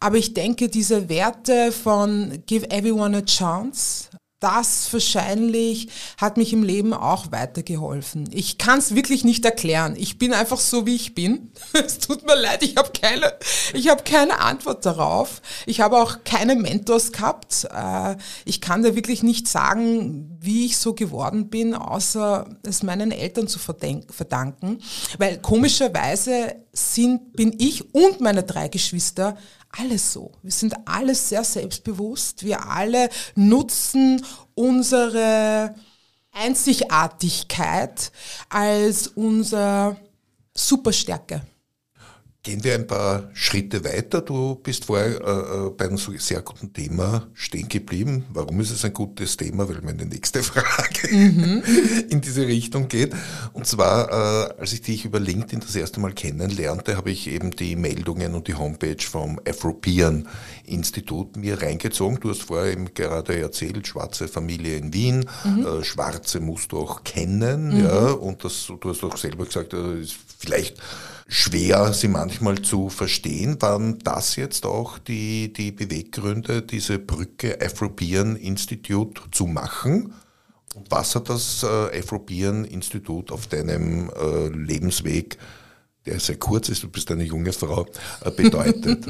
aber 0.00 0.16
ich 0.16 0.34
denke, 0.34 0.68
diese 0.68 1.08
Werte 1.08 1.72
von 1.72 2.42
give 2.46 2.70
everyone 2.70 3.16
a 3.16 3.22
chance, 3.22 4.08
das 4.40 4.92
wahrscheinlich 4.92 5.88
hat 6.18 6.36
mich 6.36 6.52
im 6.52 6.62
Leben 6.62 6.92
auch 6.92 7.32
weitergeholfen. 7.32 8.28
Ich 8.32 8.58
kann 8.58 8.78
es 8.78 8.94
wirklich 8.94 9.24
nicht 9.24 9.44
erklären. 9.46 9.94
Ich 9.96 10.18
bin 10.18 10.34
einfach 10.34 10.60
so, 10.60 10.84
wie 10.84 10.94
ich 10.94 11.14
bin. 11.14 11.52
Es 11.72 11.98
tut 11.98 12.26
mir 12.26 12.34
leid, 12.34 12.62
ich 12.62 12.76
habe 12.76 12.90
keine, 12.90 13.32
ich 13.72 13.88
keine 14.04 14.40
Antwort 14.40 14.84
darauf. 14.84 15.40
Ich 15.64 15.80
habe 15.80 15.96
auch 15.96 16.24
keine 16.24 16.54
Mentors 16.54 17.12
gehabt. 17.12 17.66
Äh, 17.72 18.16
ich 18.44 18.60
kann 18.60 18.82
da 18.82 18.94
wirklich 18.94 19.22
nicht 19.22 19.48
sagen, 19.48 20.36
wie 20.40 20.66
ich 20.66 20.76
so 20.76 20.94
geworden 20.94 21.48
bin, 21.48 21.74
außer 21.74 22.48
es 22.62 22.82
meinen 22.82 23.12
Eltern 23.12 23.48
zu 23.48 23.58
verdanken. 23.58 24.80
Weil 25.18 25.38
komischerweise 25.38 26.56
sind, 26.72 27.32
bin 27.32 27.54
ich 27.58 27.94
und 27.94 28.20
meine 28.20 28.42
drei 28.42 28.68
Geschwister 28.68 29.36
alles 29.78 30.12
so. 30.12 30.32
Wir 30.42 30.52
sind 30.52 30.74
alle 30.86 31.14
sehr 31.14 31.44
selbstbewusst. 31.44 32.44
Wir 32.44 32.66
alle 32.68 33.08
nutzen 33.34 34.24
unsere 34.54 35.74
Einzigartigkeit 36.32 38.12
als 38.48 39.08
unsere 39.08 39.96
Superstärke. 40.54 41.42
Gehen 42.46 42.62
wir 42.62 42.76
ein 42.76 42.86
paar 42.86 43.28
Schritte 43.34 43.82
weiter. 43.84 44.20
Du 44.20 44.54
bist 44.54 44.84
vorher 44.84 45.20
äh, 45.20 45.66
äh, 45.66 45.70
bei 45.70 45.86
einem 45.86 45.98
sehr 45.98 46.42
guten 46.42 46.72
Thema 46.72 47.26
stehen 47.34 47.68
geblieben. 47.68 48.24
Warum 48.32 48.60
ist 48.60 48.70
es 48.70 48.84
ein 48.84 48.92
gutes 48.92 49.36
Thema? 49.36 49.68
Weil 49.68 49.80
meine 49.82 50.06
nächste 50.06 50.42
Frage 50.44 51.12
mhm. 51.12 51.64
in 52.08 52.20
diese 52.20 52.46
Richtung 52.46 52.86
geht. 52.86 53.12
Und 53.52 53.66
zwar, 53.66 54.10
äh, 54.10 54.60
als 54.60 54.72
ich 54.74 54.82
dich 54.82 55.04
über 55.04 55.18
LinkedIn 55.18 55.58
das 55.58 55.74
erste 55.74 55.98
Mal 55.98 56.12
kennenlernte, 56.12 56.96
habe 56.96 57.10
ich 57.10 57.26
eben 57.26 57.50
die 57.50 57.74
Meldungen 57.74 58.36
und 58.36 58.46
die 58.46 58.54
Homepage 58.54 59.02
vom 59.02 59.40
Afropean 59.44 60.28
Institut 60.66 61.36
mir 61.36 61.60
reingezogen. 61.60 62.20
Du 62.20 62.30
hast 62.30 62.44
vorher 62.44 62.70
eben 62.70 62.94
gerade 62.94 63.40
erzählt, 63.40 63.88
schwarze 63.88 64.28
Familie 64.28 64.76
in 64.76 64.94
Wien, 64.94 65.26
mhm. 65.42 65.66
äh, 65.66 65.82
Schwarze 65.82 66.38
musst 66.38 66.70
du 66.70 66.78
auch 66.78 67.02
kennen, 67.02 67.70
mhm. 67.70 67.84
ja, 67.84 68.12
und 68.12 68.44
das, 68.44 68.68
du 68.68 68.88
hast 68.88 69.02
auch 69.02 69.16
selber 69.16 69.46
gesagt, 69.46 69.72
das 69.72 69.98
ist 69.98 70.16
vielleicht 70.38 70.76
schwer, 71.28 71.92
sie 71.92 72.08
manchmal 72.08 72.62
zu 72.62 72.88
verstehen. 72.88 73.60
Waren 73.60 73.98
das 74.00 74.36
jetzt 74.36 74.64
auch 74.64 74.98
die, 74.98 75.52
die 75.52 75.72
Beweggründe, 75.72 76.62
diese 76.62 76.98
Brücke 76.98 77.60
Afropean 77.60 78.36
Institute 78.36 79.22
zu 79.30 79.46
machen? 79.46 80.14
Was 80.90 81.14
hat 81.14 81.30
das 81.30 81.62
äh, 81.62 81.98
Afropean 81.98 82.64
Institut 82.64 83.32
auf 83.32 83.46
deinem 83.46 84.10
äh, 84.10 84.48
Lebensweg, 84.48 85.38
der 86.04 86.20
sehr 86.20 86.36
kurz 86.36 86.68
ist, 86.68 86.82
du 86.82 86.88
bist 86.88 87.10
eine 87.10 87.24
junge 87.24 87.52
Frau, 87.52 87.86
äh, 88.20 88.30
bedeutet? 88.30 89.06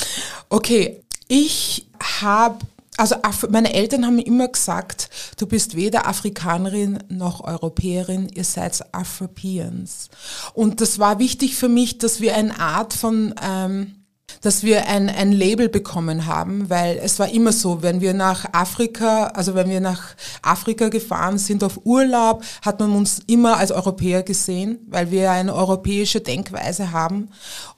okay, 0.48 1.02
ich 1.28 1.86
habe 2.02 2.58
also 2.96 3.16
meine 3.48 3.72
Eltern 3.72 4.04
haben 4.04 4.18
immer 4.18 4.48
gesagt, 4.48 5.08
du 5.38 5.46
bist 5.46 5.74
weder 5.74 6.06
Afrikanerin 6.06 6.98
noch 7.08 7.42
Europäerin, 7.42 8.28
ihr 8.28 8.44
seid 8.44 8.82
Afropeans. 8.92 10.08
Und 10.52 10.80
das 10.80 10.98
war 10.98 11.18
wichtig 11.18 11.56
für 11.56 11.68
mich, 11.68 11.98
dass 11.98 12.20
wir 12.20 12.34
eine 12.34 12.58
Art 12.58 12.92
von 12.92 13.34
ähm, 13.42 14.00
dass 14.40 14.62
wir 14.62 14.86
ein, 14.86 15.08
ein 15.08 15.32
Label 15.32 15.68
bekommen 15.68 16.26
haben, 16.26 16.70
weil 16.70 16.98
es 17.02 17.18
war 17.18 17.28
immer 17.28 17.52
so, 17.52 17.82
wenn 17.82 18.00
wir 18.00 18.14
nach 18.14 18.46
Afrika, 18.52 19.26
also 19.28 19.54
wenn 19.54 19.68
wir 19.68 19.80
nach 19.80 20.14
Afrika 20.42 20.88
gefahren 20.88 21.38
sind 21.38 21.62
auf 21.62 21.80
Urlaub, 21.84 22.42
hat 22.62 22.80
man 22.80 22.92
uns 22.92 23.20
immer 23.26 23.56
als 23.58 23.70
Europäer 23.70 24.22
gesehen, 24.22 24.78
weil 24.88 25.10
wir 25.10 25.30
eine 25.30 25.54
europäische 25.54 26.20
Denkweise 26.20 26.92
haben. 26.92 27.28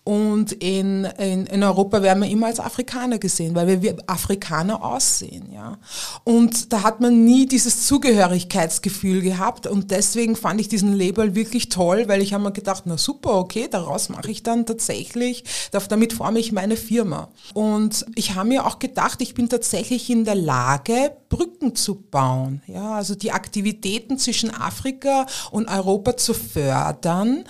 Und 0.05 0.51
in, 0.53 1.05
in, 1.05 1.47
in 1.47 1.63
Europa 1.63 2.03
werden 2.03 2.25
wir 2.25 2.29
immer 2.29 2.47
als 2.47 2.59
Afrikaner 2.59 3.19
gesehen, 3.19 3.55
weil 3.55 3.69
wir 3.69 3.83
wie 3.83 3.95
Afrikaner 4.09 4.83
aussehen. 4.85 5.53
Ja. 5.53 5.79
Und 6.25 6.73
da 6.73 6.83
hat 6.83 7.01
man 7.01 7.25
nie 7.25 7.47
dieses 7.47 7.87
Zugehörigkeitsgefühl 7.87 9.23
gehabt. 9.23 9.69
Und 9.69 9.93
deswegen 9.93 10.35
fand 10.35 10.61
ich 10.61 10.69
diesen 10.69 10.93
Label 10.93 11.37
wirklich 11.37 11.69
toll, 11.69 12.09
weil 12.09 12.21
ich 12.21 12.35
habe 12.35 12.43
mir 12.43 12.53
gedacht, 12.53 12.83
na 12.87 12.99
super, 12.99 13.35
okay, 13.35 13.69
daraus 13.71 14.09
mache 14.09 14.31
ich 14.31 14.43
dann 14.43 14.67
tatsächlich, 14.67 15.45
damit 15.71 16.13
forme 16.13 16.41
ich 16.41 16.51
meine 16.51 16.77
Firma. 16.77 17.29
Und 17.55 18.05
ich 18.17 18.35
habe 18.35 18.49
mir 18.49 18.67
auch 18.67 18.81
gedacht, 18.81 19.23
ich 19.23 19.35
bin 19.35 19.49
tatsächlich 19.49 20.11
in 20.11 20.25
der 20.25 20.35
Lage, 20.35 21.13
Brücken 21.29 21.75
zu 21.75 21.95
bauen. 21.95 22.61
Ja, 22.67 22.97
also 22.97 23.15
die 23.15 23.33
Aktivitäten 23.33 24.19
zwischen 24.19 24.55
Afrika 24.55 25.27
und 25.51 25.69
Europa 25.69 26.17
zu 26.17 26.35
fördern, 26.35 27.45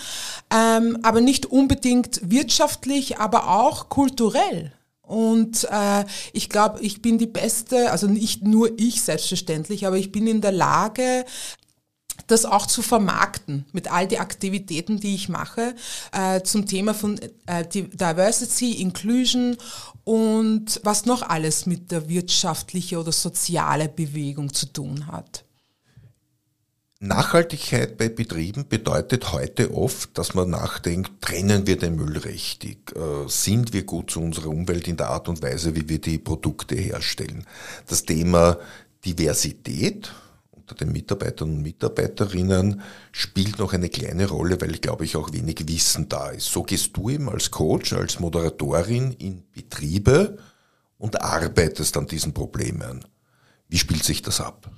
ähm, 0.54 0.98
aber 1.02 1.20
nicht 1.20 1.46
unbedingt 1.46 2.20
wirtschaftlich, 2.42 3.18
aber 3.18 3.48
auch 3.48 3.88
kulturell. 3.88 4.72
Und 5.02 5.68
äh, 5.70 6.04
ich 6.32 6.48
glaube, 6.48 6.80
ich 6.80 7.02
bin 7.02 7.18
die 7.18 7.26
Beste, 7.26 7.90
also 7.92 8.06
nicht 8.06 8.44
nur 8.44 8.70
ich 8.78 9.02
selbstverständlich, 9.02 9.86
aber 9.86 9.96
ich 9.96 10.10
bin 10.10 10.26
in 10.26 10.40
der 10.40 10.52
Lage, 10.52 11.24
das 12.26 12.44
auch 12.44 12.66
zu 12.66 12.82
vermarkten 12.82 13.66
mit 13.72 13.90
all 13.92 14.06
die 14.06 14.18
Aktivitäten, 14.18 15.00
die 15.00 15.14
ich 15.14 15.28
mache 15.28 15.74
äh, 16.12 16.42
zum 16.42 16.66
Thema 16.66 16.94
von 16.94 17.18
äh, 17.46 17.66
Diversity, 17.66 18.80
Inclusion 18.80 19.56
und 20.04 20.80
was 20.84 21.04
noch 21.04 21.22
alles 21.22 21.66
mit 21.66 21.90
der 21.90 22.08
wirtschaftlichen 22.08 22.98
oder 22.98 23.12
sozialen 23.12 23.94
Bewegung 23.94 24.52
zu 24.52 24.66
tun 24.66 25.06
hat. 25.08 25.44
Nachhaltigkeit 27.04 27.98
bei 27.98 28.08
Betrieben 28.08 28.68
bedeutet 28.68 29.32
heute 29.32 29.74
oft, 29.74 30.16
dass 30.16 30.34
man 30.34 30.50
nachdenkt, 30.50 31.20
trennen 31.20 31.66
wir 31.66 31.76
den 31.76 31.96
Müll 31.96 32.16
richtig? 32.16 32.94
Äh, 32.94 33.28
sind 33.28 33.72
wir 33.72 33.82
gut 33.82 34.12
zu 34.12 34.20
unserer 34.20 34.50
Umwelt 34.50 34.86
in 34.86 34.96
der 34.96 35.08
Art 35.08 35.28
und 35.28 35.42
Weise, 35.42 35.74
wie 35.74 35.88
wir 35.88 36.00
die 36.00 36.18
Produkte 36.18 36.76
herstellen? 36.76 37.44
Das 37.88 38.04
Thema 38.04 38.56
Diversität 39.04 40.12
unter 40.52 40.76
den 40.76 40.92
Mitarbeitern 40.92 41.50
und 41.50 41.62
Mitarbeiterinnen 41.62 42.82
spielt 43.10 43.58
noch 43.58 43.72
eine 43.72 43.88
kleine 43.88 44.28
Rolle, 44.28 44.60
weil, 44.60 44.78
glaube 44.78 45.04
ich, 45.04 45.16
auch 45.16 45.32
wenig 45.32 45.66
Wissen 45.66 46.08
da 46.08 46.30
ist. 46.30 46.52
So 46.52 46.62
gehst 46.62 46.96
du 46.96 47.10
eben 47.10 47.28
als 47.28 47.50
Coach, 47.50 47.94
als 47.94 48.20
Moderatorin 48.20 49.10
in 49.14 49.42
Betriebe 49.52 50.38
und 50.98 51.20
arbeitest 51.20 51.96
an 51.96 52.06
diesen 52.06 52.32
Problemen. 52.32 53.04
Wie 53.72 53.78
spielt 53.78 54.04
sich 54.04 54.20
das 54.20 54.42
ab? 54.42 54.70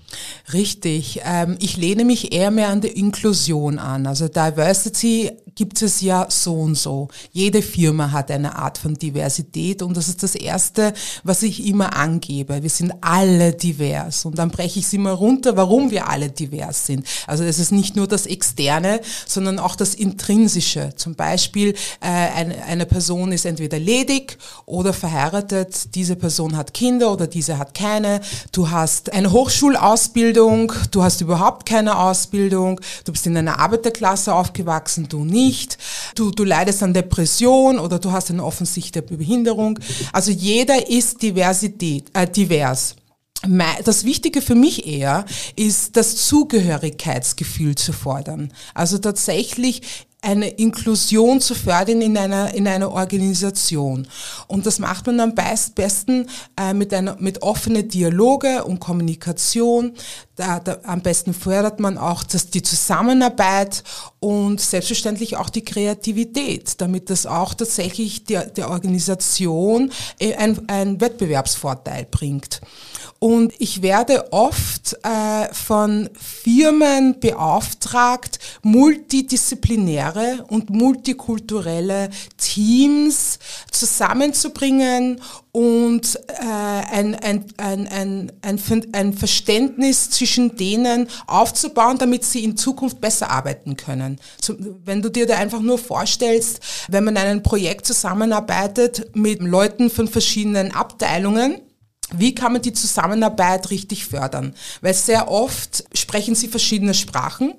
Richtig. 0.52 1.22
Ähm, 1.24 1.56
ich 1.58 1.76
lehne 1.76 2.04
mich 2.04 2.32
eher 2.32 2.52
mehr 2.52 2.68
an 2.68 2.80
der 2.80 2.96
Inklusion 2.96 3.80
an. 3.80 4.06
Also 4.06 4.28
Diversity 4.28 5.32
gibt 5.54 5.80
es 5.82 6.00
ja 6.00 6.26
so 6.28 6.54
und 6.54 6.74
so. 6.74 7.08
Jede 7.32 7.62
Firma 7.62 8.10
hat 8.10 8.30
eine 8.30 8.56
Art 8.56 8.78
von 8.78 8.94
Diversität 8.94 9.82
und 9.82 9.96
das 9.96 10.08
ist 10.08 10.22
das 10.22 10.34
Erste, 10.34 10.92
was 11.22 11.42
ich 11.42 11.66
immer 11.66 11.96
angebe. 11.96 12.62
Wir 12.62 12.70
sind 12.70 12.92
alle 13.00 13.52
divers 13.52 14.24
und 14.24 14.38
dann 14.38 14.50
breche 14.50 14.78
ich 14.78 14.86
es 14.86 14.92
immer 14.92 15.12
runter, 15.12 15.56
warum 15.56 15.90
wir 15.90 16.08
alle 16.08 16.30
divers 16.30 16.86
sind. 16.86 17.06
Also 17.26 17.44
es 17.44 17.58
ist 17.58 17.72
nicht 17.72 17.96
nur 17.96 18.08
das 18.08 18.26
Externe, 18.26 19.00
sondern 19.26 19.58
auch 19.58 19.76
das 19.76 19.94
Intrinsische. 19.94 20.92
Zum 20.96 21.14
Beispiel 21.14 21.74
äh, 22.00 22.06
eine, 22.08 22.64
eine 22.64 22.86
Person 22.86 23.32
ist 23.32 23.46
entweder 23.46 23.78
ledig 23.78 24.38
oder 24.66 24.92
verheiratet, 24.92 25.94
diese 25.94 26.16
Person 26.16 26.56
hat 26.56 26.74
Kinder 26.74 27.12
oder 27.12 27.26
diese 27.26 27.58
hat 27.58 27.74
keine. 27.74 28.20
Du 28.52 28.70
hast 28.70 29.12
eine 29.12 29.30
Hochschulausbildung, 29.30 30.72
du 30.90 31.02
hast 31.02 31.20
überhaupt 31.20 31.66
keine 31.66 31.98
Ausbildung, 31.98 32.80
du 33.04 33.12
bist 33.12 33.26
in 33.26 33.36
einer 33.36 33.58
Arbeiterklasse 33.60 34.34
aufgewachsen, 34.34 35.08
du 35.08 35.24
nicht 35.24 35.43
nicht, 35.46 35.78
du, 36.14 36.30
du 36.30 36.44
leidest 36.44 36.82
an 36.82 36.94
Depression 36.94 37.78
oder 37.78 37.98
du 37.98 38.12
hast 38.12 38.30
eine 38.30 38.44
offensichtliche 38.44 39.02
Behinderung. 39.02 39.78
Also 40.12 40.30
jeder 40.30 40.88
ist 40.88 41.22
Diversität, 41.22 42.04
äh, 42.12 42.26
divers. 42.26 42.96
Das 43.84 44.04
Wichtige 44.04 44.40
für 44.40 44.54
mich 44.54 44.86
eher 44.86 45.24
ist, 45.56 45.96
das 45.96 46.16
Zugehörigkeitsgefühl 46.26 47.74
zu 47.74 47.92
fordern. 47.92 48.52
Also 48.74 48.98
tatsächlich 48.98 49.82
eine 50.24 50.48
Inklusion 50.48 51.40
zu 51.40 51.54
fördern 51.54 52.00
in 52.00 52.16
einer, 52.16 52.54
in 52.54 52.66
einer 52.66 52.90
Organisation. 52.90 54.08
Und 54.46 54.66
das 54.66 54.78
macht 54.78 55.06
man 55.06 55.20
am 55.20 55.34
besten 55.34 56.28
äh, 56.58 56.72
mit, 56.72 56.92
mit 57.20 57.42
offenen 57.42 57.88
Dialoge 57.88 58.64
und 58.64 58.80
Kommunikation. 58.80 59.92
Da, 60.36 60.60
da, 60.60 60.78
am 60.84 61.02
besten 61.02 61.34
fördert 61.34 61.78
man 61.78 61.98
auch 61.98 62.24
das, 62.24 62.48
die 62.48 62.62
Zusammenarbeit 62.62 63.84
und 64.18 64.60
selbstverständlich 64.60 65.36
auch 65.36 65.50
die 65.50 65.64
Kreativität, 65.64 66.80
damit 66.80 67.10
das 67.10 67.26
auch 67.26 67.52
tatsächlich 67.54 68.24
der, 68.24 68.46
der 68.46 68.70
Organisation 68.70 69.92
äh, 70.18 70.34
ein, 70.34 70.68
ein 70.68 71.00
Wettbewerbsvorteil 71.00 72.06
bringt. 72.10 72.62
Und 73.24 73.54
ich 73.58 73.80
werde 73.80 74.34
oft 74.34 74.98
äh, 75.02 75.50
von 75.50 76.10
Firmen 76.12 77.20
beauftragt, 77.20 78.38
multidisziplinäre 78.62 80.44
und 80.48 80.68
multikulturelle 80.68 82.10
Teams 82.36 83.38
zusammenzubringen 83.70 85.22
und 85.52 86.20
äh, 86.28 86.44
ein, 86.44 87.14
ein, 87.14 87.46
ein, 87.56 87.88
ein, 87.88 88.32
ein, 88.42 88.60
ein 88.92 89.12
Verständnis 89.14 90.10
zwischen 90.10 90.58
denen 90.58 91.08
aufzubauen, 91.26 91.96
damit 91.96 92.24
sie 92.24 92.44
in 92.44 92.58
Zukunft 92.58 93.00
besser 93.00 93.30
arbeiten 93.30 93.78
können. 93.78 94.20
So, 94.38 94.54
wenn 94.84 95.00
du 95.00 95.08
dir 95.08 95.26
da 95.26 95.38
einfach 95.38 95.60
nur 95.60 95.78
vorstellst, 95.78 96.60
wenn 96.88 97.04
man 97.04 97.16
ein 97.16 97.42
Projekt 97.42 97.86
zusammenarbeitet 97.86 99.16
mit 99.16 99.40
Leuten 99.40 99.88
von 99.88 100.08
verschiedenen 100.08 100.74
Abteilungen, 100.74 101.62
wie 102.12 102.34
kann 102.34 102.52
man 102.52 102.62
die 102.62 102.72
Zusammenarbeit 102.72 103.70
richtig 103.70 104.06
fördern? 104.06 104.54
Weil 104.80 104.94
sehr 104.94 105.30
oft 105.30 105.84
sprechen 105.94 106.34
sie 106.34 106.48
verschiedene 106.48 106.94
Sprachen. 106.94 107.54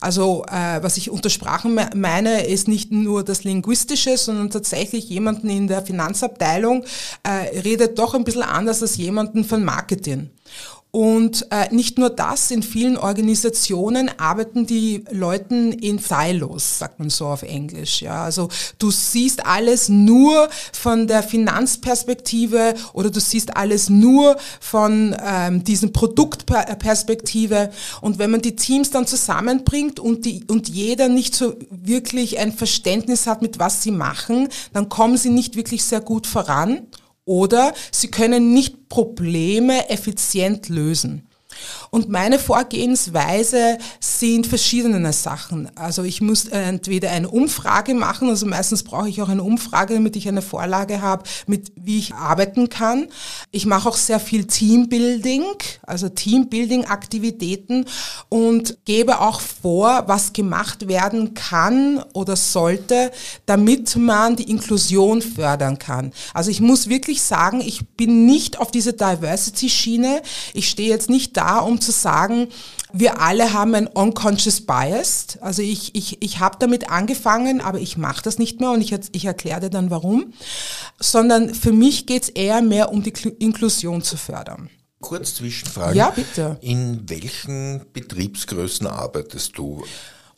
Also 0.00 0.46
äh, 0.50 0.82
was 0.82 0.96
ich 0.96 1.10
unter 1.10 1.28
Sprachen 1.28 1.78
meine, 1.94 2.46
ist 2.46 2.68
nicht 2.68 2.90
nur 2.90 3.22
das 3.22 3.44
Linguistische, 3.44 4.16
sondern 4.16 4.48
tatsächlich 4.48 5.10
jemanden 5.10 5.50
in 5.50 5.68
der 5.68 5.82
Finanzabteilung 5.82 6.84
äh, 7.22 7.60
redet 7.60 7.98
doch 7.98 8.14
ein 8.14 8.24
bisschen 8.24 8.42
anders 8.42 8.80
als 8.80 8.96
jemanden 8.96 9.44
von 9.44 9.62
Marketing. 9.62 10.30
Und 10.92 11.46
äh, 11.50 11.72
nicht 11.72 11.98
nur 11.98 12.10
das, 12.10 12.50
in 12.50 12.64
vielen 12.64 12.96
Organisationen 12.96 14.10
arbeiten 14.18 14.66
die 14.66 15.04
Leuten 15.12 15.72
in 15.72 15.98
Silos, 15.98 16.78
sagt 16.78 16.98
man 16.98 17.10
so 17.10 17.26
auf 17.26 17.42
Englisch. 17.42 18.02
Ja. 18.02 18.24
Also 18.24 18.48
du 18.78 18.90
siehst 18.90 19.46
alles 19.46 19.88
nur 19.88 20.48
von 20.72 21.06
der 21.06 21.22
Finanzperspektive 21.22 22.74
oder 22.92 23.10
du 23.10 23.20
siehst 23.20 23.56
alles 23.56 23.88
nur 23.88 24.36
von 24.58 25.16
ähm, 25.24 25.62
diesen 25.62 25.92
Produktperspektive. 25.92 27.70
Und 28.00 28.18
wenn 28.18 28.32
man 28.32 28.42
die 28.42 28.56
Teams 28.56 28.90
dann 28.90 29.06
zusammenbringt 29.06 30.00
und, 30.00 30.24
die, 30.24 30.44
und 30.48 30.68
jeder 30.68 31.08
nicht 31.08 31.36
so 31.36 31.54
wirklich 31.70 32.38
ein 32.38 32.52
Verständnis 32.52 33.28
hat, 33.28 33.42
mit 33.42 33.60
was 33.60 33.84
sie 33.84 33.92
machen, 33.92 34.48
dann 34.72 34.88
kommen 34.88 35.16
sie 35.16 35.30
nicht 35.30 35.54
wirklich 35.54 35.84
sehr 35.84 36.00
gut 36.00 36.26
voran 36.26 36.88
oder 37.30 37.72
sie 37.92 38.08
können 38.08 38.52
nicht 38.52 38.88
Probleme 38.88 39.88
effizient 39.88 40.68
lösen. 40.68 41.29
Und 41.90 42.08
meine 42.08 42.38
Vorgehensweise 42.38 43.78
sind 43.98 44.46
verschiedene 44.46 45.12
Sachen. 45.12 45.70
Also 45.76 46.04
ich 46.04 46.20
muss 46.20 46.46
entweder 46.46 47.10
eine 47.10 47.28
Umfrage 47.28 47.94
machen, 47.94 48.28
also 48.28 48.46
meistens 48.46 48.82
brauche 48.82 49.08
ich 49.08 49.20
auch 49.22 49.28
eine 49.28 49.42
Umfrage, 49.42 49.94
damit 49.94 50.16
ich 50.16 50.28
eine 50.28 50.42
Vorlage 50.42 51.00
habe, 51.02 51.24
mit 51.46 51.72
wie 51.76 51.98
ich 51.98 52.14
arbeiten 52.14 52.68
kann. 52.68 53.08
Ich 53.50 53.66
mache 53.66 53.88
auch 53.88 53.96
sehr 53.96 54.20
viel 54.20 54.44
Teambuilding, 54.46 55.44
also 55.82 56.08
Teambuilding-Aktivitäten 56.08 57.86
und 58.28 58.78
gebe 58.84 59.20
auch 59.20 59.40
vor, 59.40 60.04
was 60.06 60.32
gemacht 60.32 60.88
werden 60.88 61.34
kann 61.34 62.02
oder 62.12 62.36
sollte, 62.36 63.10
damit 63.46 63.96
man 63.96 64.36
die 64.36 64.50
Inklusion 64.50 65.22
fördern 65.22 65.78
kann. 65.78 66.12
Also 66.34 66.50
ich 66.50 66.60
muss 66.60 66.88
wirklich 66.88 67.22
sagen, 67.22 67.60
ich 67.60 67.88
bin 67.96 68.26
nicht 68.26 68.58
auf 68.58 68.70
diese 68.70 68.92
Diversity-Schiene. 68.92 70.22
Ich 70.54 70.68
stehe 70.68 70.88
jetzt 70.88 71.10
nicht 71.10 71.36
da, 71.36 71.49
um 71.58 71.80
zu 71.80 71.92
sagen, 71.92 72.48
wir 72.92 73.20
alle 73.20 73.52
haben 73.52 73.74
ein 73.74 73.86
unconscious 73.86 74.62
bias. 74.62 75.38
Also 75.40 75.62
ich, 75.62 75.94
ich, 75.94 76.22
ich 76.22 76.40
habe 76.40 76.56
damit 76.58 76.90
angefangen, 76.90 77.60
aber 77.60 77.78
ich 77.78 77.96
mache 77.96 78.22
das 78.22 78.38
nicht 78.38 78.60
mehr 78.60 78.70
und 78.70 78.80
ich, 78.80 78.94
ich 79.12 79.24
erkläre 79.24 79.60
dir 79.60 79.70
dann 79.70 79.90
warum. 79.90 80.32
Sondern 80.98 81.54
für 81.54 81.72
mich 81.72 82.06
geht 82.06 82.24
es 82.24 82.28
eher 82.30 82.62
mehr 82.62 82.92
um 82.92 83.02
die 83.02 83.12
Inklusion 83.38 84.02
zu 84.02 84.16
fördern. 84.16 84.70
Kurz 85.00 85.34
Zwischenfrage. 85.34 85.96
Ja, 85.96 86.10
bitte. 86.10 86.58
In 86.60 87.08
welchen 87.08 87.86
Betriebsgrößen 87.92 88.86
arbeitest 88.86 89.56
du? 89.56 89.82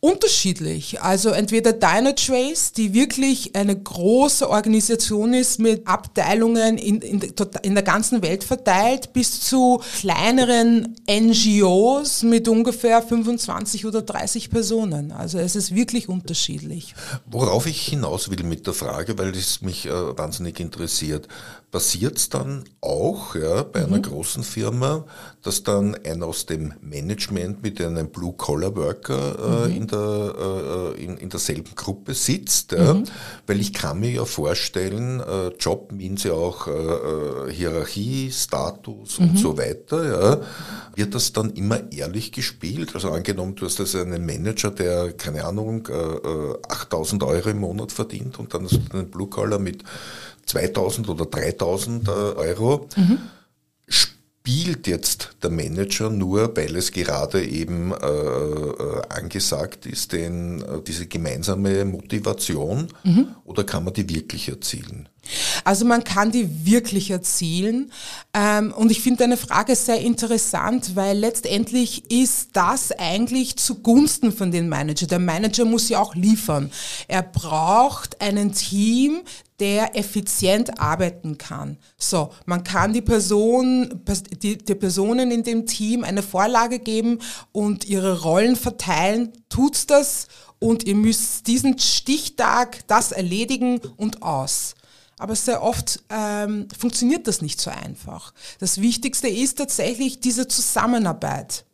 Unterschiedlich. 0.04 1.00
Also 1.00 1.28
entweder 1.30 1.72
Dynatrace, 1.72 2.72
die 2.72 2.92
wirklich 2.92 3.54
eine 3.54 3.80
große 3.80 4.50
Organisation 4.50 5.32
ist 5.32 5.60
mit 5.60 5.86
Abteilungen 5.86 6.76
in, 6.76 7.00
in, 7.00 7.20
in, 7.20 7.74
der 7.74 7.84
ganzen 7.84 8.20
Welt 8.20 8.42
verteilt, 8.42 9.12
bis 9.12 9.42
zu 9.42 9.80
kleineren 10.00 10.96
NGOs 11.08 12.24
mit 12.24 12.48
ungefähr 12.48 13.00
25 13.00 13.86
oder 13.86 14.02
30 14.02 14.50
Personen. 14.50 15.12
Also 15.12 15.38
es 15.38 15.54
ist 15.54 15.72
wirklich 15.72 16.08
unterschiedlich. 16.08 16.96
Worauf 17.26 17.66
ich 17.66 17.86
hinaus 17.86 18.28
will 18.28 18.42
mit 18.42 18.66
der 18.66 18.74
Frage, 18.74 19.16
weil 19.18 19.30
es 19.36 19.62
mich 19.62 19.86
äh, 19.86 20.18
wahnsinnig 20.18 20.58
interessiert, 20.58 21.28
passiert 21.72 22.18
es 22.18 22.28
dann 22.28 22.64
auch 22.82 23.34
ja, 23.34 23.62
bei 23.62 23.80
mhm. 23.80 23.86
einer 23.86 24.02
großen 24.02 24.42
Firma, 24.42 25.06
dass 25.42 25.64
dann 25.64 25.96
einer 26.04 26.26
aus 26.26 26.44
dem 26.44 26.74
Management 26.82 27.62
mit 27.62 27.80
einem 27.80 28.10
Blue-Collar-Worker 28.10 29.64
äh, 29.64 29.68
mhm. 29.68 29.76
in, 29.76 29.86
der, 29.86 30.34
äh, 30.98 31.02
in, 31.02 31.16
in 31.16 31.30
derselben 31.30 31.74
Gruppe 31.74 32.12
sitzt? 32.12 32.72
Ja? 32.72 32.92
Mhm. 32.92 33.04
Weil 33.46 33.58
ich 33.58 33.72
kann 33.72 34.00
mir 34.00 34.10
ja 34.10 34.26
vorstellen, 34.26 35.20
äh, 35.20 35.48
Job 35.58 35.92
means 35.92 36.24
ja 36.24 36.34
auch 36.34 36.66
äh, 36.66 36.70
äh, 36.70 37.52
Hierarchie, 37.52 38.30
Status 38.30 39.18
und 39.18 39.32
mhm. 39.32 39.36
so 39.38 39.56
weiter. 39.56 40.04
Ja? 40.04 40.40
Wird 40.94 41.14
das 41.14 41.32
dann 41.32 41.54
immer 41.54 41.90
ehrlich 41.90 42.32
gespielt? 42.32 42.94
Also 42.94 43.10
angenommen, 43.12 43.54
du 43.54 43.64
hast 43.64 43.80
also 43.80 43.98
einen 43.98 44.26
Manager, 44.26 44.70
der, 44.70 45.14
keine 45.14 45.42
Ahnung, 45.46 45.88
8000 46.68 47.22
Euro 47.22 47.48
im 47.48 47.60
Monat 47.60 47.92
verdient 47.92 48.38
und 48.38 48.52
dann 48.52 48.64
hast 48.64 48.78
du 48.90 48.98
einen 48.98 49.10
Blue-Collar 49.10 49.58
mit 49.58 49.84
2000 50.46 51.08
oder 51.08 51.26
3000 51.26 52.08
äh, 52.08 52.10
Euro. 52.10 52.88
Mhm. 52.96 53.18
Spielt 53.88 54.86
jetzt 54.88 55.36
der 55.42 55.50
Manager 55.50 56.10
nur, 56.10 56.56
weil 56.56 56.74
es 56.74 56.90
gerade 56.90 57.44
eben 57.44 57.92
äh, 57.92 58.06
äh, 58.06 59.02
angesagt 59.08 59.86
ist, 59.86 60.12
denn 60.12 60.62
äh, 60.62 60.82
diese 60.84 61.06
gemeinsame 61.06 61.84
Motivation 61.84 62.88
mhm. 63.04 63.28
oder 63.44 63.62
kann 63.64 63.84
man 63.84 63.94
die 63.94 64.08
wirklich 64.08 64.48
erzielen? 64.48 65.08
Also 65.64 65.84
man 65.84 66.02
kann 66.02 66.32
die 66.32 66.66
wirklich 66.66 67.10
erzielen. 67.10 67.92
Ähm, 68.34 68.72
und 68.72 68.90
ich 68.90 69.00
finde 69.00 69.20
deine 69.20 69.36
Frage 69.36 69.76
sehr 69.76 70.00
interessant, 70.00 70.96
weil 70.96 71.16
letztendlich 71.16 72.10
ist 72.10 72.50
das 72.54 72.90
eigentlich 72.92 73.56
zugunsten 73.56 74.32
von 74.32 74.50
den 74.50 74.68
Manager. 74.68 75.06
Der 75.06 75.20
Manager 75.20 75.64
muss 75.64 75.88
ja 75.88 76.00
auch 76.00 76.14
liefern. 76.14 76.72
Er 77.06 77.22
braucht 77.22 78.20
einen 78.20 78.52
Team, 78.52 79.20
der 79.62 79.96
effizient 79.96 80.80
arbeiten 80.80 81.38
kann. 81.38 81.76
So, 81.96 82.32
man 82.46 82.64
kann 82.64 82.92
die 82.92 83.00
Person, 83.00 84.02
die, 84.42 84.58
die 84.58 84.74
Personen 84.74 85.30
in 85.30 85.44
dem 85.44 85.66
Team 85.66 86.02
eine 86.02 86.24
Vorlage 86.24 86.80
geben 86.80 87.20
und 87.52 87.84
ihre 87.84 88.22
Rollen 88.22 88.56
verteilen, 88.56 89.32
tut's 89.48 89.86
das 89.86 90.26
und 90.58 90.82
ihr 90.82 90.96
müsst 90.96 91.46
diesen 91.46 91.78
Stichtag 91.78 92.84
das 92.88 93.12
erledigen 93.12 93.80
und 93.96 94.24
aus. 94.24 94.74
Aber 95.16 95.36
sehr 95.36 95.62
oft 95.62 96.02
ähm, 96.10 96.66
funktioniert 96.76 97.28
das 97.28 97.40
nicht 97.40 97.60
so 97.60 97.70
einfach. 97.70 98.34
Das 98.58 98.80
Wichtigste 98.80 99.28
ist 99.28 99.58
tatsächlich 99.58 100.18
diese 100.18 100.48
Zusammenarbeit, 100.48 101.64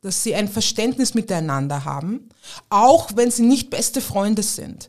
dass 0.00 0.24
sie 0.24 0.34
ein 0.34 0.48
Verständnis 0.48 1.14
miteinander 1.14 1.84
haben, 1.84 2.28
auch 2.70 3.10
wenn 3.14 3.30
sie 3.30 3.42
nicht 3.42 3.70
beste 3.70 4.00
Freunde 4.00 4.42
sind. 4.42 4.88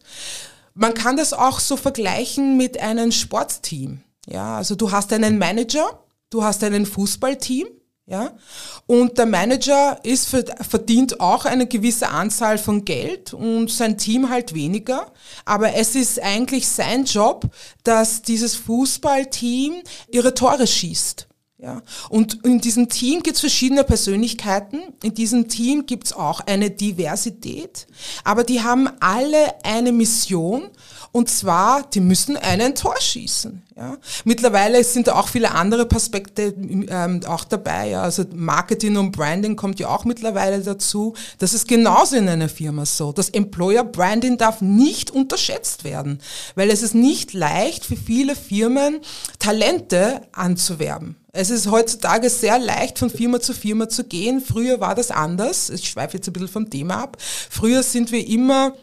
Man 0.79 0.93
kann 0.93 1.17
das 1.17 1.33
auch 1.33 1.59
so 1.59 1.75
vergleichen 1.75 2.55
mit 2.55 2.79
einem 2.79 3.11
Sportteam. 3.11 4.01
Ja, 4.27 4.57
also 4.57 4.75
du 4.75 4.91
hast 4.91 5.11
einen 5.11 5.39
Manager, 5.39 6.03
du 6.29 6.43
hast 6.43 6.63
einen 6.63 6.85
Fußballteam, 6.85 7.67
ja, 8.05 8.37
und 8.85 9.17
der 9.17 9.25
Manager 9.25 9.99
ist 10.03 10.27
verdient 10.29 11.19
auch 11.19 11.45
eine 11.45 11.65
gewisse 11.65 12.09
Anzahl 12.09 12.57
von 12.59 12.85
Geld 12.85 13.33
und 13.33 13.71
sein 13.71 13.97
Team 13.97 14.29
halt 14.29 14.53
weniger. 14.53 15.11
Aber 15.45 15.73
es 15.73 15.95
ist 15.95 16.21
eigentlich 16.21 16.67
sein 16.67 17.05
Job, 17.05 17.49
dass 17.83 18.21
dieses 18.21 18.55
Fußballteam 18.55 19.81
ihre 20.09 20.35
Tore 20.35 20.67
schießt. 20.67 21.26
Ja, 21.59 21.81
und 22.09 22.45
in 22.45 22.61
diesem 22.61 22.87
Team 22.87 23.23
gibt 23.23 23.37
es 23.37 23.39
verschiedene 23.39 23.83
Persönlichkeiten. 23.83 24.93
In 25.01 25.15
diesem 25.15 25.47
Team 25.47 25.87
gibt 25.87 26.05
es 26.05 26.13
auch 26.13 26.41
eine 26.41 26.69
Diversität, 26.69 27.87
aber 28.23 28.43
die 28.43 28.61
haben 28.61 28.87
alle 28.99 29.55
eine 29.65 29.91
Mission 29.91 30.69
und 31.17 31.31
zwar, 31.31 31.81
die 31.81 31.99
müssen 31.99 32.37
einen 32.37 32.75
Tor 32.75 33.01
schießen. 33.01 33.63
Ja. 33.75 33.97
Mittlerweile 34.23 34.83
sind 34.83 35.07
da 35.07 35.15
auch 35.15 35.29
viele 35.29 35.49
andere 35.51 35.87
Aspekte 35.95 36.53
ähm, 36.89 37.21
auch 37.25 37.43
dabei. 37.43 37.89
Ja. 37.89 38.03
Also 38.03 38.23
Marketing 38.35 38.97
und 38.97 39.13
Branding 39.13 39.55
kommt 39.55 39.79
ja 39.79 39.87
auch 39.87 40.05
mittlerweile 40.05 40.61
dazu. 40.61 41.15
Das 41.39 41.55
ist 41.55 41.67
genauso 41.67 42.17
in 42.17 42.29
einer 42.29 42.49
Firma 42.49 42.85
so. 42.85 43.13
Das 43.13 43.29
Employer 43.29 43.83
Branding 43.83 44.37
darf 44.37 44.61
nicht 44.61 45.09
unterschätzt 45.09 45.83
werden, 45.83 46.19
weil 46.53 46.69
es 46.69 46.83
ist 46.83 46.93
nicht 46.93 47.33
leicht 47.33 47.83
für 47.83 47.97
viele 47.97 48.35
Firmen, 48.35 48.99
Talente 49.39 50.21
anzuwerben. 50.33 51.15
Es 51.33 51.49
ist 51.49 51.65
heutzutage 51.65 52.29
sehr 52.29 52.59
leicht, 52.59 52.99
von 52.99 53.09
Firma 53.09 53.39
zu 53.39 53.53
Firma 53.53 53.89
zu 53.89 54.03
gehen. 54.03 54.39
Früher 54.39 54.79
war 54.79 54.93
das 54.93 55.09
anders. 55.09 55.71
Ich 55.71 55.89
schweife 55.89 56.17
jetzt 56.17 56.27
ein 56.27 56.33
bisschen 56.33 56.47
vom 56.47 56.69
Thema 56.69 57.01
ab. 57.01 57.17
Früher 57.19 57.81
sind 57.81 58.11
wir 58.11 58.27
immer 58.27 58.73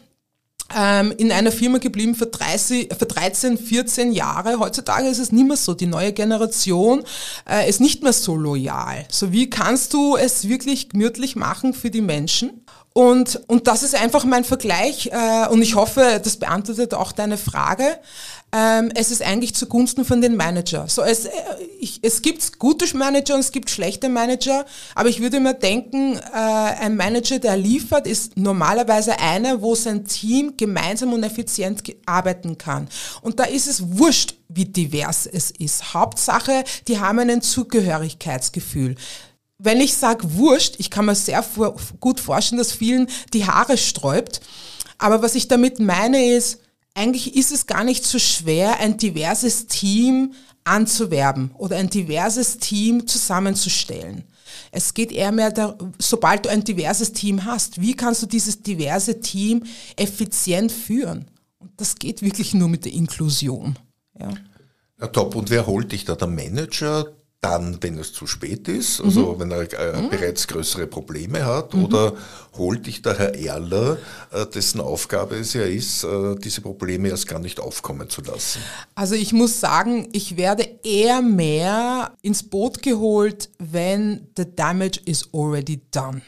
in 0.73 1.31
einer 1.31 1.51
Firma 1.51 1.77
geblieben 1.77 2.15
für, 2.15 2.25
30, 2.25 2.89
für 2.97 3.05
13, 3.05 3.57
14 3.57 4.11
Jahre. 4.11 4.59
Heutzutage 4.59 5.07
ist 5.07 5.19
es 5.19 5.31
nicht 5.31 5.47
mehr 5.47 5.57
so. 5.57 5.75
Die 5.75 5.85
neue 5.85 6.11
Generation 6.11 7.03
äh, 7.47 7.69
ist 7.69 7.79
nicht 7.79 8.01
mehr 8.01 8.13
so 8.13 8.35
loyal. 8.35 9.05
So 9.09 9.31
wie 9.31 9.49
kannst 9.49 9.93
du 9.93 10.17
es 10.17 10.47
wirklich 10.49 10.89
gemütlich 10.89 11.35
machen 11.35 11.73
für 11.73 11.91
die 11.91 12.01
Menschen? 12.01 12.65
Und, 12.97 13.41
und 13.47 13.67
das 13.67 13.83
ist 13.83 13.93
einfach 13.93 14.23
mein 14.23 14.45
Vergleich 14.45 15.11
äh, 15.11 15.49
und 15.49 15.61
ich 15.61 15.75
hoffe, 15.75 16.21
das 16.23 16.37
beantwortet 16.37 16.93
auch 16.93 17.11
deine 17.11 17.37
Frage. 17.37 17.99
Ähm, 18.55 18.89
es 18.95 19.11
ist 19.11 19.21
eigentlich 19.21 19.53
zugunsten 19.53 20.05
von 20.05 20.21
den 20.21 20.37
Manager. 20.37 20.87
So, 20.87 21.01
es, 21.01 21.25
äh, 21.25 21.31
ich, 21.77 21.99
es 22.03 22.21
gibt 22.21 22.57
gute 22.57 22.95
Manager 22.95 23.33
und 23.33 23.41
es 23.41 23.51
gibt 23.51 23.69
schlechte 23.69 24.07
Manager, 24.07 24.65
aber 24.93 25.09
ich 25.09 25.19
würde 25.19 25.41
mir 25.41 25.55
denken, 25.55 26.15
äh, 26.15 26.37
ein 26.37 26.95
Manager, 26.95 27.37
der 27.39 27.57
liefert, 27.57 28.07
ist 28.07 28.37
normalerweise 28.37 29.19
einer, 29.19 29.61
wo 29.61 29.75
sein 29.75 30.05
Team 30.05 30.53
gemeinsam 30.55 31.11
und 31.11 31.23
effizient 31.23 31.83
arbeiten 32.05 32.57
kann. 32.57 32.87
Und 33.21 33.41
da 33.41 33.43
ist 33.43 33.67
es 33.67 33.97
wurscht, 33.97 34.35
wie 34.47 34.65
divers 34.65 35.25
es 35.25 35.51
ist. 35.51 35.93
Hauptsache, 35.93 36.63
die 36.87 36.99
haben 36.99 37.19
ein 37.19 37.41
Zugehörigkeitsgefühl 37.41 38.95
wenn 39.57 39.79
ich 39.79 39.95
sage 39.95 40.35
wurscht, 40.35 40.75
ich 40.79 40.91
kann 40.91 41.05
mir 41.05 41.15
sehr 41.15 41.43
gut 42.01 42.19
vorstellen, 42.19 42.59
dass 42.59 42.73
vielen 42.73 43.07
die 43.33 43.45
Haare 43.45 43.77
sträubt. 43.77 44.41
Aber 44.97 45.21
was 45.21 45.33
ich 45.33 45.47
damit 45.47 45.79
meine 45.79 46.25
ist, 46.25 46.59
eigentlich 46.95 47.35
ist 47.35 47.51
es 47.51 47.67
gar 47.67 47.83
nicht 47.83 48.03
so 48.05 48.17
schwer, 48.17 48.79
ein 48.79 48.97
diverses 48.97 49.67
Team 49.67 50.33
anzuwerben 50.63 51.51
oder 51.57 51.75
ein 51.75 51.89
diverses 51.89 52.57
Team 52.57 53.05
zusammenzustellen. 53.05 54.23
Es 54.71 54.93
geht 54.93 55.11
eher 55.11 55.31
mehr, 55.31 55.51
da, 55.51 55.77
sobald 55.99 56.45
du 56.45 56.49
ein 56.49 56.63
diverses 56.63 57.13
Team 57.13 57.45
hast, 57.45 57.79
wie 57.79 57.95
kannst 57.95 58.23
du 58.23 58.25
dieses 58.25 58.61
diverse 58.61 59.19
Team 59.19 59.63
effizient 59.95 60.71
führen? 60.71 61.25
Und 61.59 61.71
das 61.77 61.95
geht 61.95 62.21
wirklich 62.21 62.53
nur 62.53 62.69
mit 62.69 62.85
der 62.85 62.93
Inklusion. 62.93 63.77
Ja. 64.19 64.33
Ja, 64.99 65.07
top. 65.07 65.35
Und 65.35 65.49
wer 65.49 65.67
holt 65.67 65.91
dich 65.91 66.05
da? 66.05 66.15
Der 66.15 66.27
Manager, 66.27 67.13
dann, 67.45 67.77
wenn 67.81 67.99
es 67.99 68.11
zu 68.11 68.25
spät 68.25 68.67
ist, 68.67 68.99
also 68.99 69.33
mhm. 69.33 69.39
wenn 69.39 69.51
er 69.51 69.73
äh, 69.73 70.01
mhm. 70.01 70.09
bereits 70.09 70.47
größere 70.47 70.87
Probleme 70.87 71.45
hat, 71.45 71.75
mhm. 71.75 71.85
oder 71.85 72.13
holt 72.57 72.87
dich 72.87 73.03
der 73.03 73.19
Herr 73.19 73.35
Erler, 73.35 73.99
äh, 74.31 74.47
dessen 74.47 74.81
Aufgabe 74.81 75.35
es 75.35 75.53
ja 75.53 75.61
ist, 75.61 76.03
äh, 76.03 76.35
diese 76.43 76.61
Probleme 76.61 77.09
erst 77.09 77.27
gar 77.27 77.37
nicht 77.37 77.59
aufkommen 77.59 78.09
zu 78.09 78.21
lassen? 78.23 78.61
Also 78.95 79.13
ich 79.13 79.31
muss 79.31 79.59
sagen, 79.59 80.09
ich 80.11 80.37
werde 80.37 80.67
eher 80.83 81.21
mehr 81.21 82.13
ins 82.23 82.41
Boot 82.41 82.81
geholt, 82.81 83.51
wenn 83.59 84.27
the 84.35 84.45
damage 84.55 84.99
is 85.05 85.29
already 85.31 85.81
done. 85.91 86.23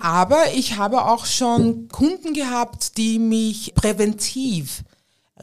Aber 0.00 0.52
ich 0.54 0.76
habe 0.76 1.06
auch 1.06 1.24
schon 1.24 1.88
Kunden 1.88 2.34
gehabt, 2.34 2.98
die 2.98 3.18
mich 3.18 3.72
präventiv 3.74 4.84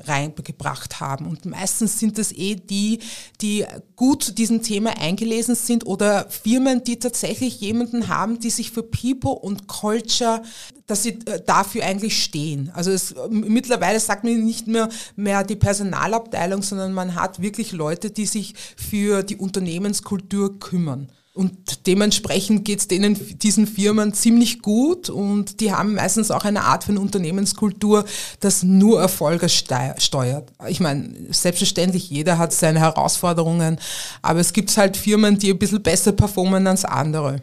reingebracht 0.04 1.00
haben. 1.00 1.28
Und 1.28 1.46
meistens 1.46 2.00
sind 2.00 2.20
es 2.20 2.32
eh 2.32 2.56
die, 2.56 3.00
die 3.42 3.66
gut 3.96 4.24
zu 4.24 4.34
diesem 4.34 4.62
Thema 4.62 4.98
eingelesen 5.00 5.56
sind 5.56 5.86
oder 5.86 6.30
Firmen, 6.30 6.84
die 6.84 7.00
tatsächlich 7.00 7.60
jemanden 7.62 8.08
haben, 8.08 8.40
die 8.40 8.50
sich 8.50 8.72
für 8.72 8.84
People 8.84 9.32
und 9.32 9.68
Culture, 9.68 10.42
dass 10.88 11.04
sie 11.04 11.20
äh, 11.26 11.42
dafür 11.46 11.84
eigentlich 11.84 12.22
stehen. 12.24 12.72
Also 12.74 12.92
es, 12.92 13.16
mittlerweile 13.30 14.00
sagt 14.00 14.24
man 14.24 14.44
nicht 14.44 14.68
mehr, 14.68 14.90
mehr 15.16 15.44
die 15.44 15.56
Personalabteilung, 15.56 16.62
sondern 16.62 16.94
man 16.94 17.16
hat 17.16 17.42
wirklich 17.42 17.72
Leute, 17.72 18.12
die 18.12 18.26
sich 18.26 18.54
für 18.76 19.24
die 19.24 19.38
Unternehmenskultur 19.38 20.60
kümmern. 20.60 21.10
Und 21.36 21.86
dementsprechend 21.86 22.64
geht 22.64 22.80
es 22.80 22.88
denen, 22.88 23.38
diesen 23.40 23.68
Firmen 23.68 24.14
ziemlich 24.14 24.62
gut 24.62 25.10
und 25.10 25.60
die 25.60 25.74
haben 25.74 25.96
meistens 25.96 26.32
auch 26.32 26.46
eine 26.46 26.64
Art 26.64 26.86
von 26.86 26.98
Unternehmenskultur, 26.98 28.06
das 28.40 28.64
nur 28.64 29.02
Erfolge 29.02 29.50
steuert. 29.50 30.54
Ich 30.70 30.80
meine, 30.80 31.14
selbstverständlich, 31.32 32.10
jeder 32.10 32.38
hat 32.38 32.54
seine 32.54 32.80
Herausforderungen, 32.80 33.82
aber 34.22 34.40
es 34.40 34.54
gibt 34.54 34.78
halt 34.78 34.96
Firmen, 34.96 35.38
die 35.38 35.52
ein 35.52 35.60
bisschen 35.60 35.84
besser 35.84 36.14
performen 36.14 36.66
als 36.68 36.86
andere. 36.86 37.42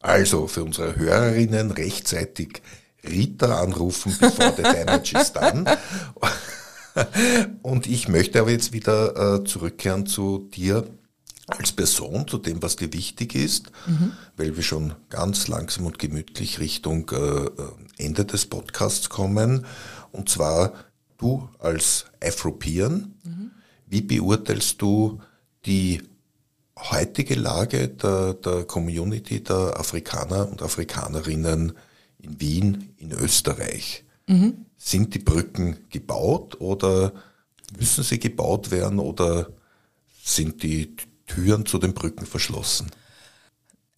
Also 0.00 0.48
für 0.48 0.64
unsere 0.64 0.96
Hörerinnen 0.96 1.70
rechtzeitig 1.70 2.62
Rita 3.08 3.62
anrufen, 3.62 4.12
bevor 4.18 4.54
the 4.56 4.62
damage 4.64 5.12
is 5.20 5.32
done. 5.32 5.78
Und 7.62 7.86
ich 7.86 8.08
möchte 8.08 8.40
aber 8.40 8.50
jetzt 8.50 8.72
wieder 8.72 9.36
äh, 9.36 9.44
zurückkehren 9.44 10.06
zu 10.06 10.48
dir 10.52 10.84
als 11.58 11.72
Person, 11.72 12.26
zu 12.28 12.38
dem, 12.38 12.62
was 12.62 12.76
dir 12.76 12.92
wichtig 12.92 13.34
ist, 13.34 13.70
mhm. 13.86 14.12
weil 14.36 14.56
wir 14.56 14.62
schon 14.62 14.94
ganz 15.08 15.48
langsam 15.48 15.86
und 15.86 15.98
gemütlich 15.98 16.58
Richtung 16.60 17.10
äh, 17.10 17.50
Ende 18.02 18.24
des 18.24 18.46
Podcasts 18.46 19.08
kommen. 19.08 19.66
Und 20.12 20.28
zwar 20.28 20.72
du 21.18 21.48
als 21.58 22.06
Afropian, 22.22 23.14
mhm. 23.24 23.50
wie 23.86 24.02
beurteilst 24.02 24.80
du 24.80 25.20
die 25.66 26.02
heutige 26.78 27.34
Lage 27.34 27.88
der, 27.88 28.34
der 28.34 28.64
Community 28.64 29.42
der 29.42 29.78
Afrikaner 29.78 30.48
und 30.48 30.62
Afrikanerinnen 30.62 31.72
in 32.18 32.40
Wien, 32.40 32.94
in 32.96 33.12
Österreich? 33.12 34.04
Mhm. 34.26 34.66
Sind 34.76 35.14
die 35.14 35.18
Brücken 35.18 35.76
gebaut 35.90 36.60
oder 36.60 37.12
müssen 37.78 38.02
sie 38.02 38.18
gebaut 38.18 38.70
werden 38.70 38.98
oder 38.98 39.50
sind 40.22 40.62
die 40.62 40.96
Türen 41.34 41.66
zu 41.66 41.78
den 41.78 41.94
Brücken 41.94 42.26
verschlossen? 42.26 42.90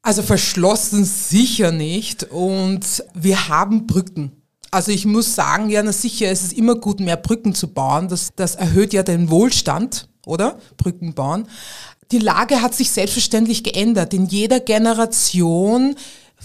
Also 0.02 0.22
verschlossen 0.22 1.04
sicher 1.04 1.70
nicht 1.70 2.24
und 2.24 3.04
wir 3.14 3.48
haben 3.48 3.86
Brücken. 3.86 4.32
Also 4.70 4.90
ich 4.90 5.04
muss 5.04 5.34
sagen, 5.34 5.68
ja, 5.68 5.82
na 5.82 5.92
sicher, 5.92 6.30
es 6.30 6.42
ist 6.42 6.54
immer 6.54 6.74
gut, 6.74 6.98
mehr 6.98 7.16
Brücken 7.16 7.54
zu 7.54 7.68
bauen. 7.68 8.08
Das, 8.08 8.30
das 8.34 8.54
erhöht 8.56 8.92
ja 8.92 9.02
den 9.02 9.30
Wohlstand, 9.30 10.08
oder? 10.26 10.58
Brücken 10.76 11.14
bauen. 11.14 11.46
Die 12.10 12.18
Lage 12.18 12.62
hat 12.62 12.74
sich 12.74 12.90
selbstverständlich 12.90 13.62
geändert. 13.62 14.12
In 14.12 14.26
jeder 14.26 14.60
Generation 14.60 15.94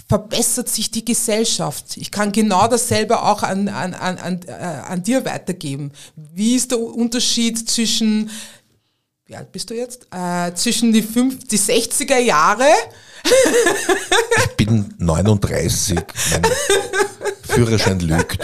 verbessert 0.06 0.68
sich 0.68 0.90
die 0.90 1.04
Gesellschaft. 1.04 1.96
Ich 1.96 2.10
kann 2.10 2.32
genau 2.32 2.68
dasselbe 2.68 3.22
auch 3.22 3.42
an, 3.42 3.68
an, 3.68 3.94
an, 3.94 4.18
an, 4.18 4.40
äh, 4.46 4.52
an 4.52 5.02
dir 5.02 5.24
weitergeben. 5.24 5.92
Wie 6.16 6.54
ist 6.54 6.70
der 6.70 6.80
Unterschied 6.80 7.68
zwischen 7.68 8.30
wie 9.28 9.36
alt 9.36 9.52
bist 9.52 9.68
du 9.68 9.74
jetzt? 9.74 10.08
Äh, 10.10 10.54
zwischen 10.54 10.90
die, 10.90 11.02
fünf, 11.02 11.46
die 11.46 11.58
60er 11.58 12.18
Jahre. 12.18 12.66
ich 13.24 14.56
bin 14.56 14.94
39, 14.96 15.98
mein 16.30 16.42
Führerschein 17.42 18.00
lügt. 18.00 18.38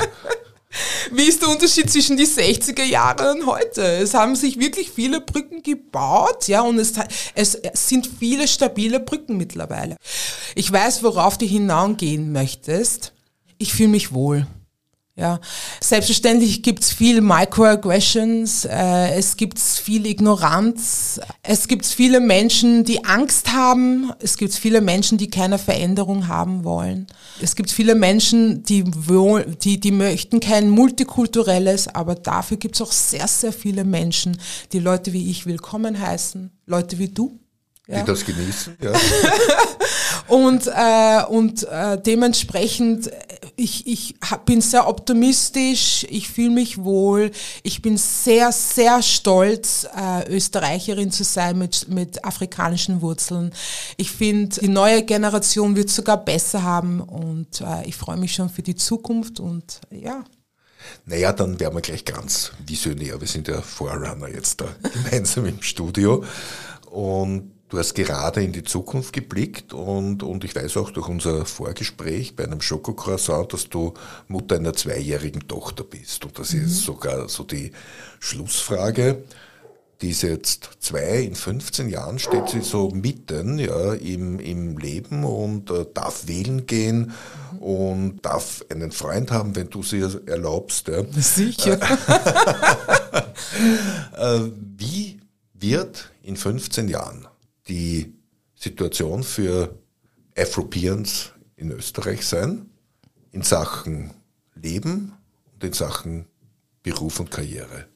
Wie 1.11 1.23
ist 1.23 1.40
der 1.40 1.49
Unterschied 1.49 1.90
zwischen 1.90 2.18
die 2.18 2.27
60er 2.27 2.83
Jahre 2.83 3.33
und 3.33 3.47
heute? 3.47 3.81
Es 3.81 4.12
haben 4.12 4.37
sich 4.37 4.59
wirklich 4.59 4.90
viele 4.90 5.23
Brücken 5.23 5.62
gebaut, 5.62 6.49
ja, 6.49 6.61
und 6.61 6.79
es, 6.79 6.92
es 7.35 7.59
sind 7.75 8.07
viele 8.07 8.47
stabile 8.47 9.01
Brücken 9.01 9.38
mittlerweile. 9.38 9.97
Ich 10.55 10.70
weiß, 10.70 11.03
worauf 11.03 11.38
du 11.38 11.47
hinausgehen 11.47 12.31
möchtest. 12.31 13.14
Ich 13.57 13.73
fühle 13.73 13.88
mich 13.88 14.12
wohl. 14.12 14.47
Ja, 15.16 15.38
selbstverständlich 15.81 16.64
gibt's 16.64 16.92
viel 16.92 17.20
Microaggressions, 17.20 18.64
äh, 18.64 19.14
es 19.14 19.37
gibt 19.37 19.61
viel 19.61 20.07
Ignoranz, 20.07 21.20
es 21.44 21.68
gibt 21.68 21.87
viele 21.87 22.18
Menschen, 22.18 22.83
die 22.83 23.05
Angst 23.05 23.53
haben, 23.53 24.12
es 24.18 24.37
gibt 24.37 24.55
viele 24.55 24.81
Menschen, 24.81 25.16
die 25.16 25.31
keine 25.31 25.59
Veränderung 25.59 26.27
haben 26.27 26.64
wollen. 26.64 27.07
Es 27.40 27.55
gibt 27.55 27.70
viele 27.70 27.94
Menschen, 27.94 28.64
die, 28.64 28.83
die, 29.62 29.79
die 29.79 29.92
möchten 29.92 30.40
kein 30.40 30.68
multikulturelles, 30.68 31.87
aber 31.94 32.16
dafür 32.16 32.57
gibt's 32.57 32.83
auch 32.83 32.90
sehr, 32.90 33.29
sehr 33.29 33.53
viele 33.53 33.85
Menschen, 33.85 34.37
die 34.72 34.81
Leute 34.81 35.12
wie 35.12 35.31
ich 35.31 35.46
willkommen 35.46 36.00
heißen, 36.00 36.50
Leute 36.66 36.98
wie 36.98 37.09
du. 37.09 37.38
Ja. 37.87 38.00
Die 38.00 38.07
das 38.07 38.24
genießen, 38.24 38.79
ja. 38.83 38.92
und 40.29 40.66
äh, 40.66 41.22
und 41.29 41.68
äh, 41.68 42.00
dementsprechend 42.00 43.11
ich, 43.57 43.87
ich 43.87 44.14
bin 44.45 44.61
sehr 44.61 44.88
optimistisch, 44.88 46.07
ich 46.09 46.29
fühle 46.29 46.51
mich 46.51 46.79
wohl, 46.83 47.31
ich 47.62 47.83
bin 47.83 47.97
sehr, 47.97 48.53
sehr 48.53 49.03
stolz, 49.03 49.87
äh, 49.97 50.29
Österreicherin 50.35 51.11
zu 51.11 51.25
sein 51.25 51.59
mit, 51.59 51.88
mit 51.88 52.25
afrikanischen 52.25 53.01
Wurzeln. 53.01 53.53
Ich 53.97 54.11
finde, 54.11 54.61
die 54.61 54.69
neue 54.69 55.03
Generation 55.03 55.77
wird 55.77 55.90
sogar 55.90 56.25
besser 56.25 56.62
haben 56.62 57.01
und 57.01 57.61
äh, 57.61 57.87
ich 57.87 57.97
freue 57.97 58.17
mich 58.17 58.35
schon 58.35 58.51
für 58.51 58.62
die 58.62 58.77
Zukunft 58.77 59.40
und 59.40 59.81
ja. 59.90 60.25
Naja, 61.07 61.33
dann 61.33 61.59
werden 61.61 61.75
wir 61.75 61.81
gleich 61.81 62.05
ganz 62.05 62.53
visionär. 62.67 63.21
Wir 63.21 63.29
sind 63.29 63.49
ja 63.49 63.62
Vorrunner 63.62 64.29
jetzt 64.29 64.61
da 64.61 64.67
gemeinsam 64.93 65.47
im 65.47 65.62
Studio. 65.62 66.25
Und 66.90 67.54
Du 67.75 67.81
hast 67.81 67.95
gerade 67.95 68.41
in 68.41 68.53
die 68.53 68.63
Zukunft 68.63 69.13
geblickt 69.13 69.73
und, 69.73 70.23
und 70.23 70.45
ich 70.45 70.55
weiß 70.55 70.77
auch 70.77 70.93
durch 70.93 71.09
unser 71.09 71.45
Vorgespräch 71.45 72.37
bei 72.37 72.45
einem 72.45 72.61
Schokocroissant, 72.61 73.53
dass 73.53 73.69
du 73.69 73.95
Mutter 74.29 74.55
einer 74.55 74.75
zweijährigen 74.75 75.49
Tochter 75.49 75.83
bist. 75.83 76.25
Und 76.25 76.39
das 76.39 76.53
mhm. 76.53 76.67
ist 76.67 76.85
sogar 76.85 77.29
so 77.29 77.43
die 77.43 77.73
Schlussfrage. 78.21 79.25
Die 80.01 80.11
ist 80.11 80.23
jetzt 80.23 80.71
zwei, 80.79 81.23
in 81.23 81.35
15 81.35 81.89
Jahren 81.89 82.21
steht 82.21 82.49
sie 82.49 82.61
so 82.61 82.91
mitten 82.91 83.59
ja, 83.59 83.95
im, 83.95 84.39
im 84.39 84.79
Leben 84.79 85.25
und 85.25 85.69
äh, 85.73 85.85
darf 85.93 86.29
wählen 86.29 86.67
gehen 86.67 87.13
und 87.59 88.25
darf 88.25 88.65
einen 88.71 88.93
Freund 88.93 89.33
haben, 89.33 89.57
wenn 89.57 89.71
du 89.71 89.83
sie 89.83 90.07
erlaubst. 90.27 90.87
Ja. 90.87 91.03
Sicher. 91.11 91.81
äh, 94.17 94.43
wie 94.77 95.19
wird 95.55 96.13
in 96.23 96.37
15 96.37 96.87
Jahren 96.87 97.27
die 97.68 98.14
Situation 98.55 99.22
für 99.22 99.79
Afropeans 100.37 101.33
in 101.57 101.70
Österreich 101.70 102.27
sein, 102.27 102.70
in 103.31 103.42
Sachen 103.42 104.12
Leben 104.55 105.12
und 105.53 105.64
in 105.64 105.72
Sachen 105.72 106.27
Beruf 106.83 107.20
und 107.20 107.31
Karriere? 107.31 107.87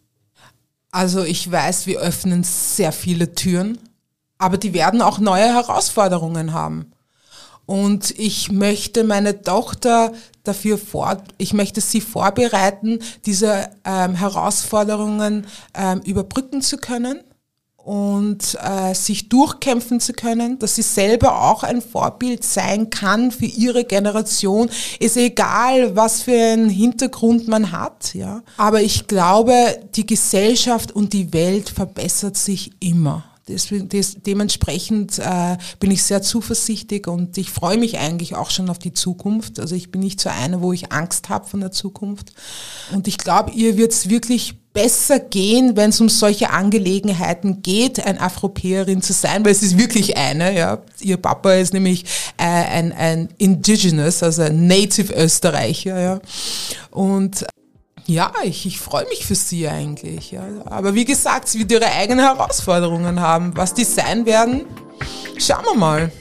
Also 0.90 1.22
ich 1.22 1.50
weiß, 1.50 1.86
wir 1.86 2.00
öffnen 2.00 2.44
sehr 2.44 2.92
viele 2.92 3.34
Türen, 3.34 3.78
aber 4.38 4.56
die 4.56 4.72
werden 4.72 5.02
auch 5.02 5.18
neue 5.18 5.54
Herausforderungen 5.54 6.52
haben. 6.52 6.92
Und 7.66 8.18
ich 8.18 8.50
möchte 8.50 9.04
meine 9.04 9.42
Tochter 9.42 10.14
dafür 10.42 10.78
vor, 10.78 11.22
ich 11.36 11.52
möchte 11.52 11.82
sie 11.82 12.00
vorbereiten, 12.00 13.00
diese 13.26 13.68
ähm, 13.84 14.14
Herausforderungen 14.14 15.46
ähm, 15.74 16.00
überbrücken 16.00 16.62
zu 16.62 16.78
können 16.78 17.22
und 17.88 18.58
äh, 18.62 18.92
sich 18.92 19.30
durchkämpfen 19.30 19.98
zu 19.98 20.12
können, 20.12 20.58
dass 20.58 20.74
sie 20.74 20.82
selber 20.82 21.40
auch 21.40 21.62
ein 21.62 21.80
Vorbild 21.80 22.44
sein 22.44 22.90
kann 22.90 23.30
für 23.30 23.46
ihre 23.46 23.84
Generation. 23.84 24.68
Ist 25.00 25.16
egal, 25.16 25.96
was 25.96 26.20
für 26.20 26.38
einen 26.38 26.68
Hintergrund 26.68 27.48
man 27.48 27.72
hat, 27.72 28.14
ja. 28.14 28.42
Aber 28.58 28.82
ich 28.82 29.06
glaube, 29.06 29.54
die 29.94 30.04
Gesellschaft 30.04 30.92
und 30.92 31.14
die 31.14 31.32
Welt 31.32 31.70
verbessert 31.70 32.36
sich 32.36 32.72
immer. 32.80 33.24
Deswegen, 33.48 33.88
des, 33.88 34.18
dementsprechend 34.20 35.18
äh, 35.18 35.56
bin 35.80 35.90
ich 35.90 36.02
sehr 36.02 36.20
zuversichtlich 36.20 37.06
und 37.06 37.38
ich 37.38 37.50
freue 37.50 37.78
mich 37.78 37.96
eigentlich 37.96 38.36
auch 38.36 38.50
schon 38.50 38.68
auf 38.68 38.78
die 38.78 38.92
Zukunft. 38.92 39.58
Also 39.58 39.74
ich 39.74 39.90
bin 39.90 40.02
nicht 40.02 40.20
so 40.20 40.28
eine, 40.28 40.60
wo 40.60 40.74
ich 40.74 40.92
Angst 40.92 41.30
habe 41.30 41.48
von 41.48 41.60
der 41.60 41.72
Zukunft. 41.72 42.34
Und 42.92 43.08
ich 43.08 43.16
glaube, 43.16 43.52
ihr 43.52 43.78
wird 43.78 43.92
es 43.92 44.10
wirklich 44.10 44.56
besser 44.78 45.18
gehen, 45.18 45.76
wenn 45.76 45.90
es 45.90 46.00
um 46.00 46.08
solche 46.08 46.50
Angelegenheiten 46.50 47.62
geht, 47.62 48.04
ein 48.06 48.16
Afropäerin 48.16 49.02
zu 49.02 49.12
sein, 49.12 49.44
weil 49.44 49.50
es 49.50 49.64
ist 49.64 49.76
wirklich 49.76 50.16
eine. 50.16 50.56
Ja. 50.56 50.78
Ihr 51.00 51.16
Papa 51.16 51.54
ist 51.54 51.74
nämlich 51.74 52.04
äh, 52.36 52.44
ein, 52.44 52.92
ein 52.92 53.28
Indigenous, 53.38 54.22
also 54.22 54.42
ein 54.42 54.68
Native 54.68 55.12
Österreicher. 55.12 56.00
Ja. 56.00 56.20
Und 56.92 57.44
ja, 58.06 58.32
ich, 58.44 58.66
ich 58.66 58.78
freue 58.78 59.06
mich 59.08 59.26
für 59.26 59.34
sie 59.34 59.66
eigentlich. 59.66 60.30
Ja. 60.30 60.44
Aber 60.66 60.94
wie 60.94 61.04
gesagt, 61.04 61.48
sie 61.48 61.58
wird 61.58 61.72
ihre 61.72 61.90
eigenen 61.90 62.24
Herausforderungen 62.24 63.18
haben. 63.18 63.56
Was 63.56 63.74
die 63.74 63.84
sein 63.84 64.26
werden, 64.26 64.64
schauen 65.38 65.64
wir 65.64 65.74
mal. 65.74 66.12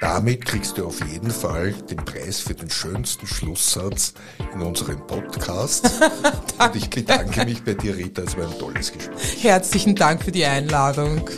Damit 0.00 0.46
kriegst 0.46 0.78
du 0.78 0.86
auf 0.86 1.00
jeden 1.06 1.30
Fall 1.30 1.72
den 1.90 1.96
Preis 1.96 2.38
für 2.38 2.54
den 2.54 2.70
schönsten 2.70 3.26
Schlusssatz 3.26 4.14
in 4.54 4.62
unserem 4.62 5.04
Podcast. 5.06 5.90
Und 6.58 6.76
ich 6.76 6.88
bedanke 6.88 7.44
mich 7.44 7.64
bei 7.64 7.74
dir, 7.74 7.96
Rita. 7.96 8.22
Es 8.22 8.36
war 8.36 8.46
ein 8.46 8.58
tolles 8.58 8.92
Gespräch. 8.92 9.42
Herzlichen 9.42 9.96
Dank 9.96 10.22
für 10.22 10.32
die 10.32 10.44
Einladung. 10.44 11.28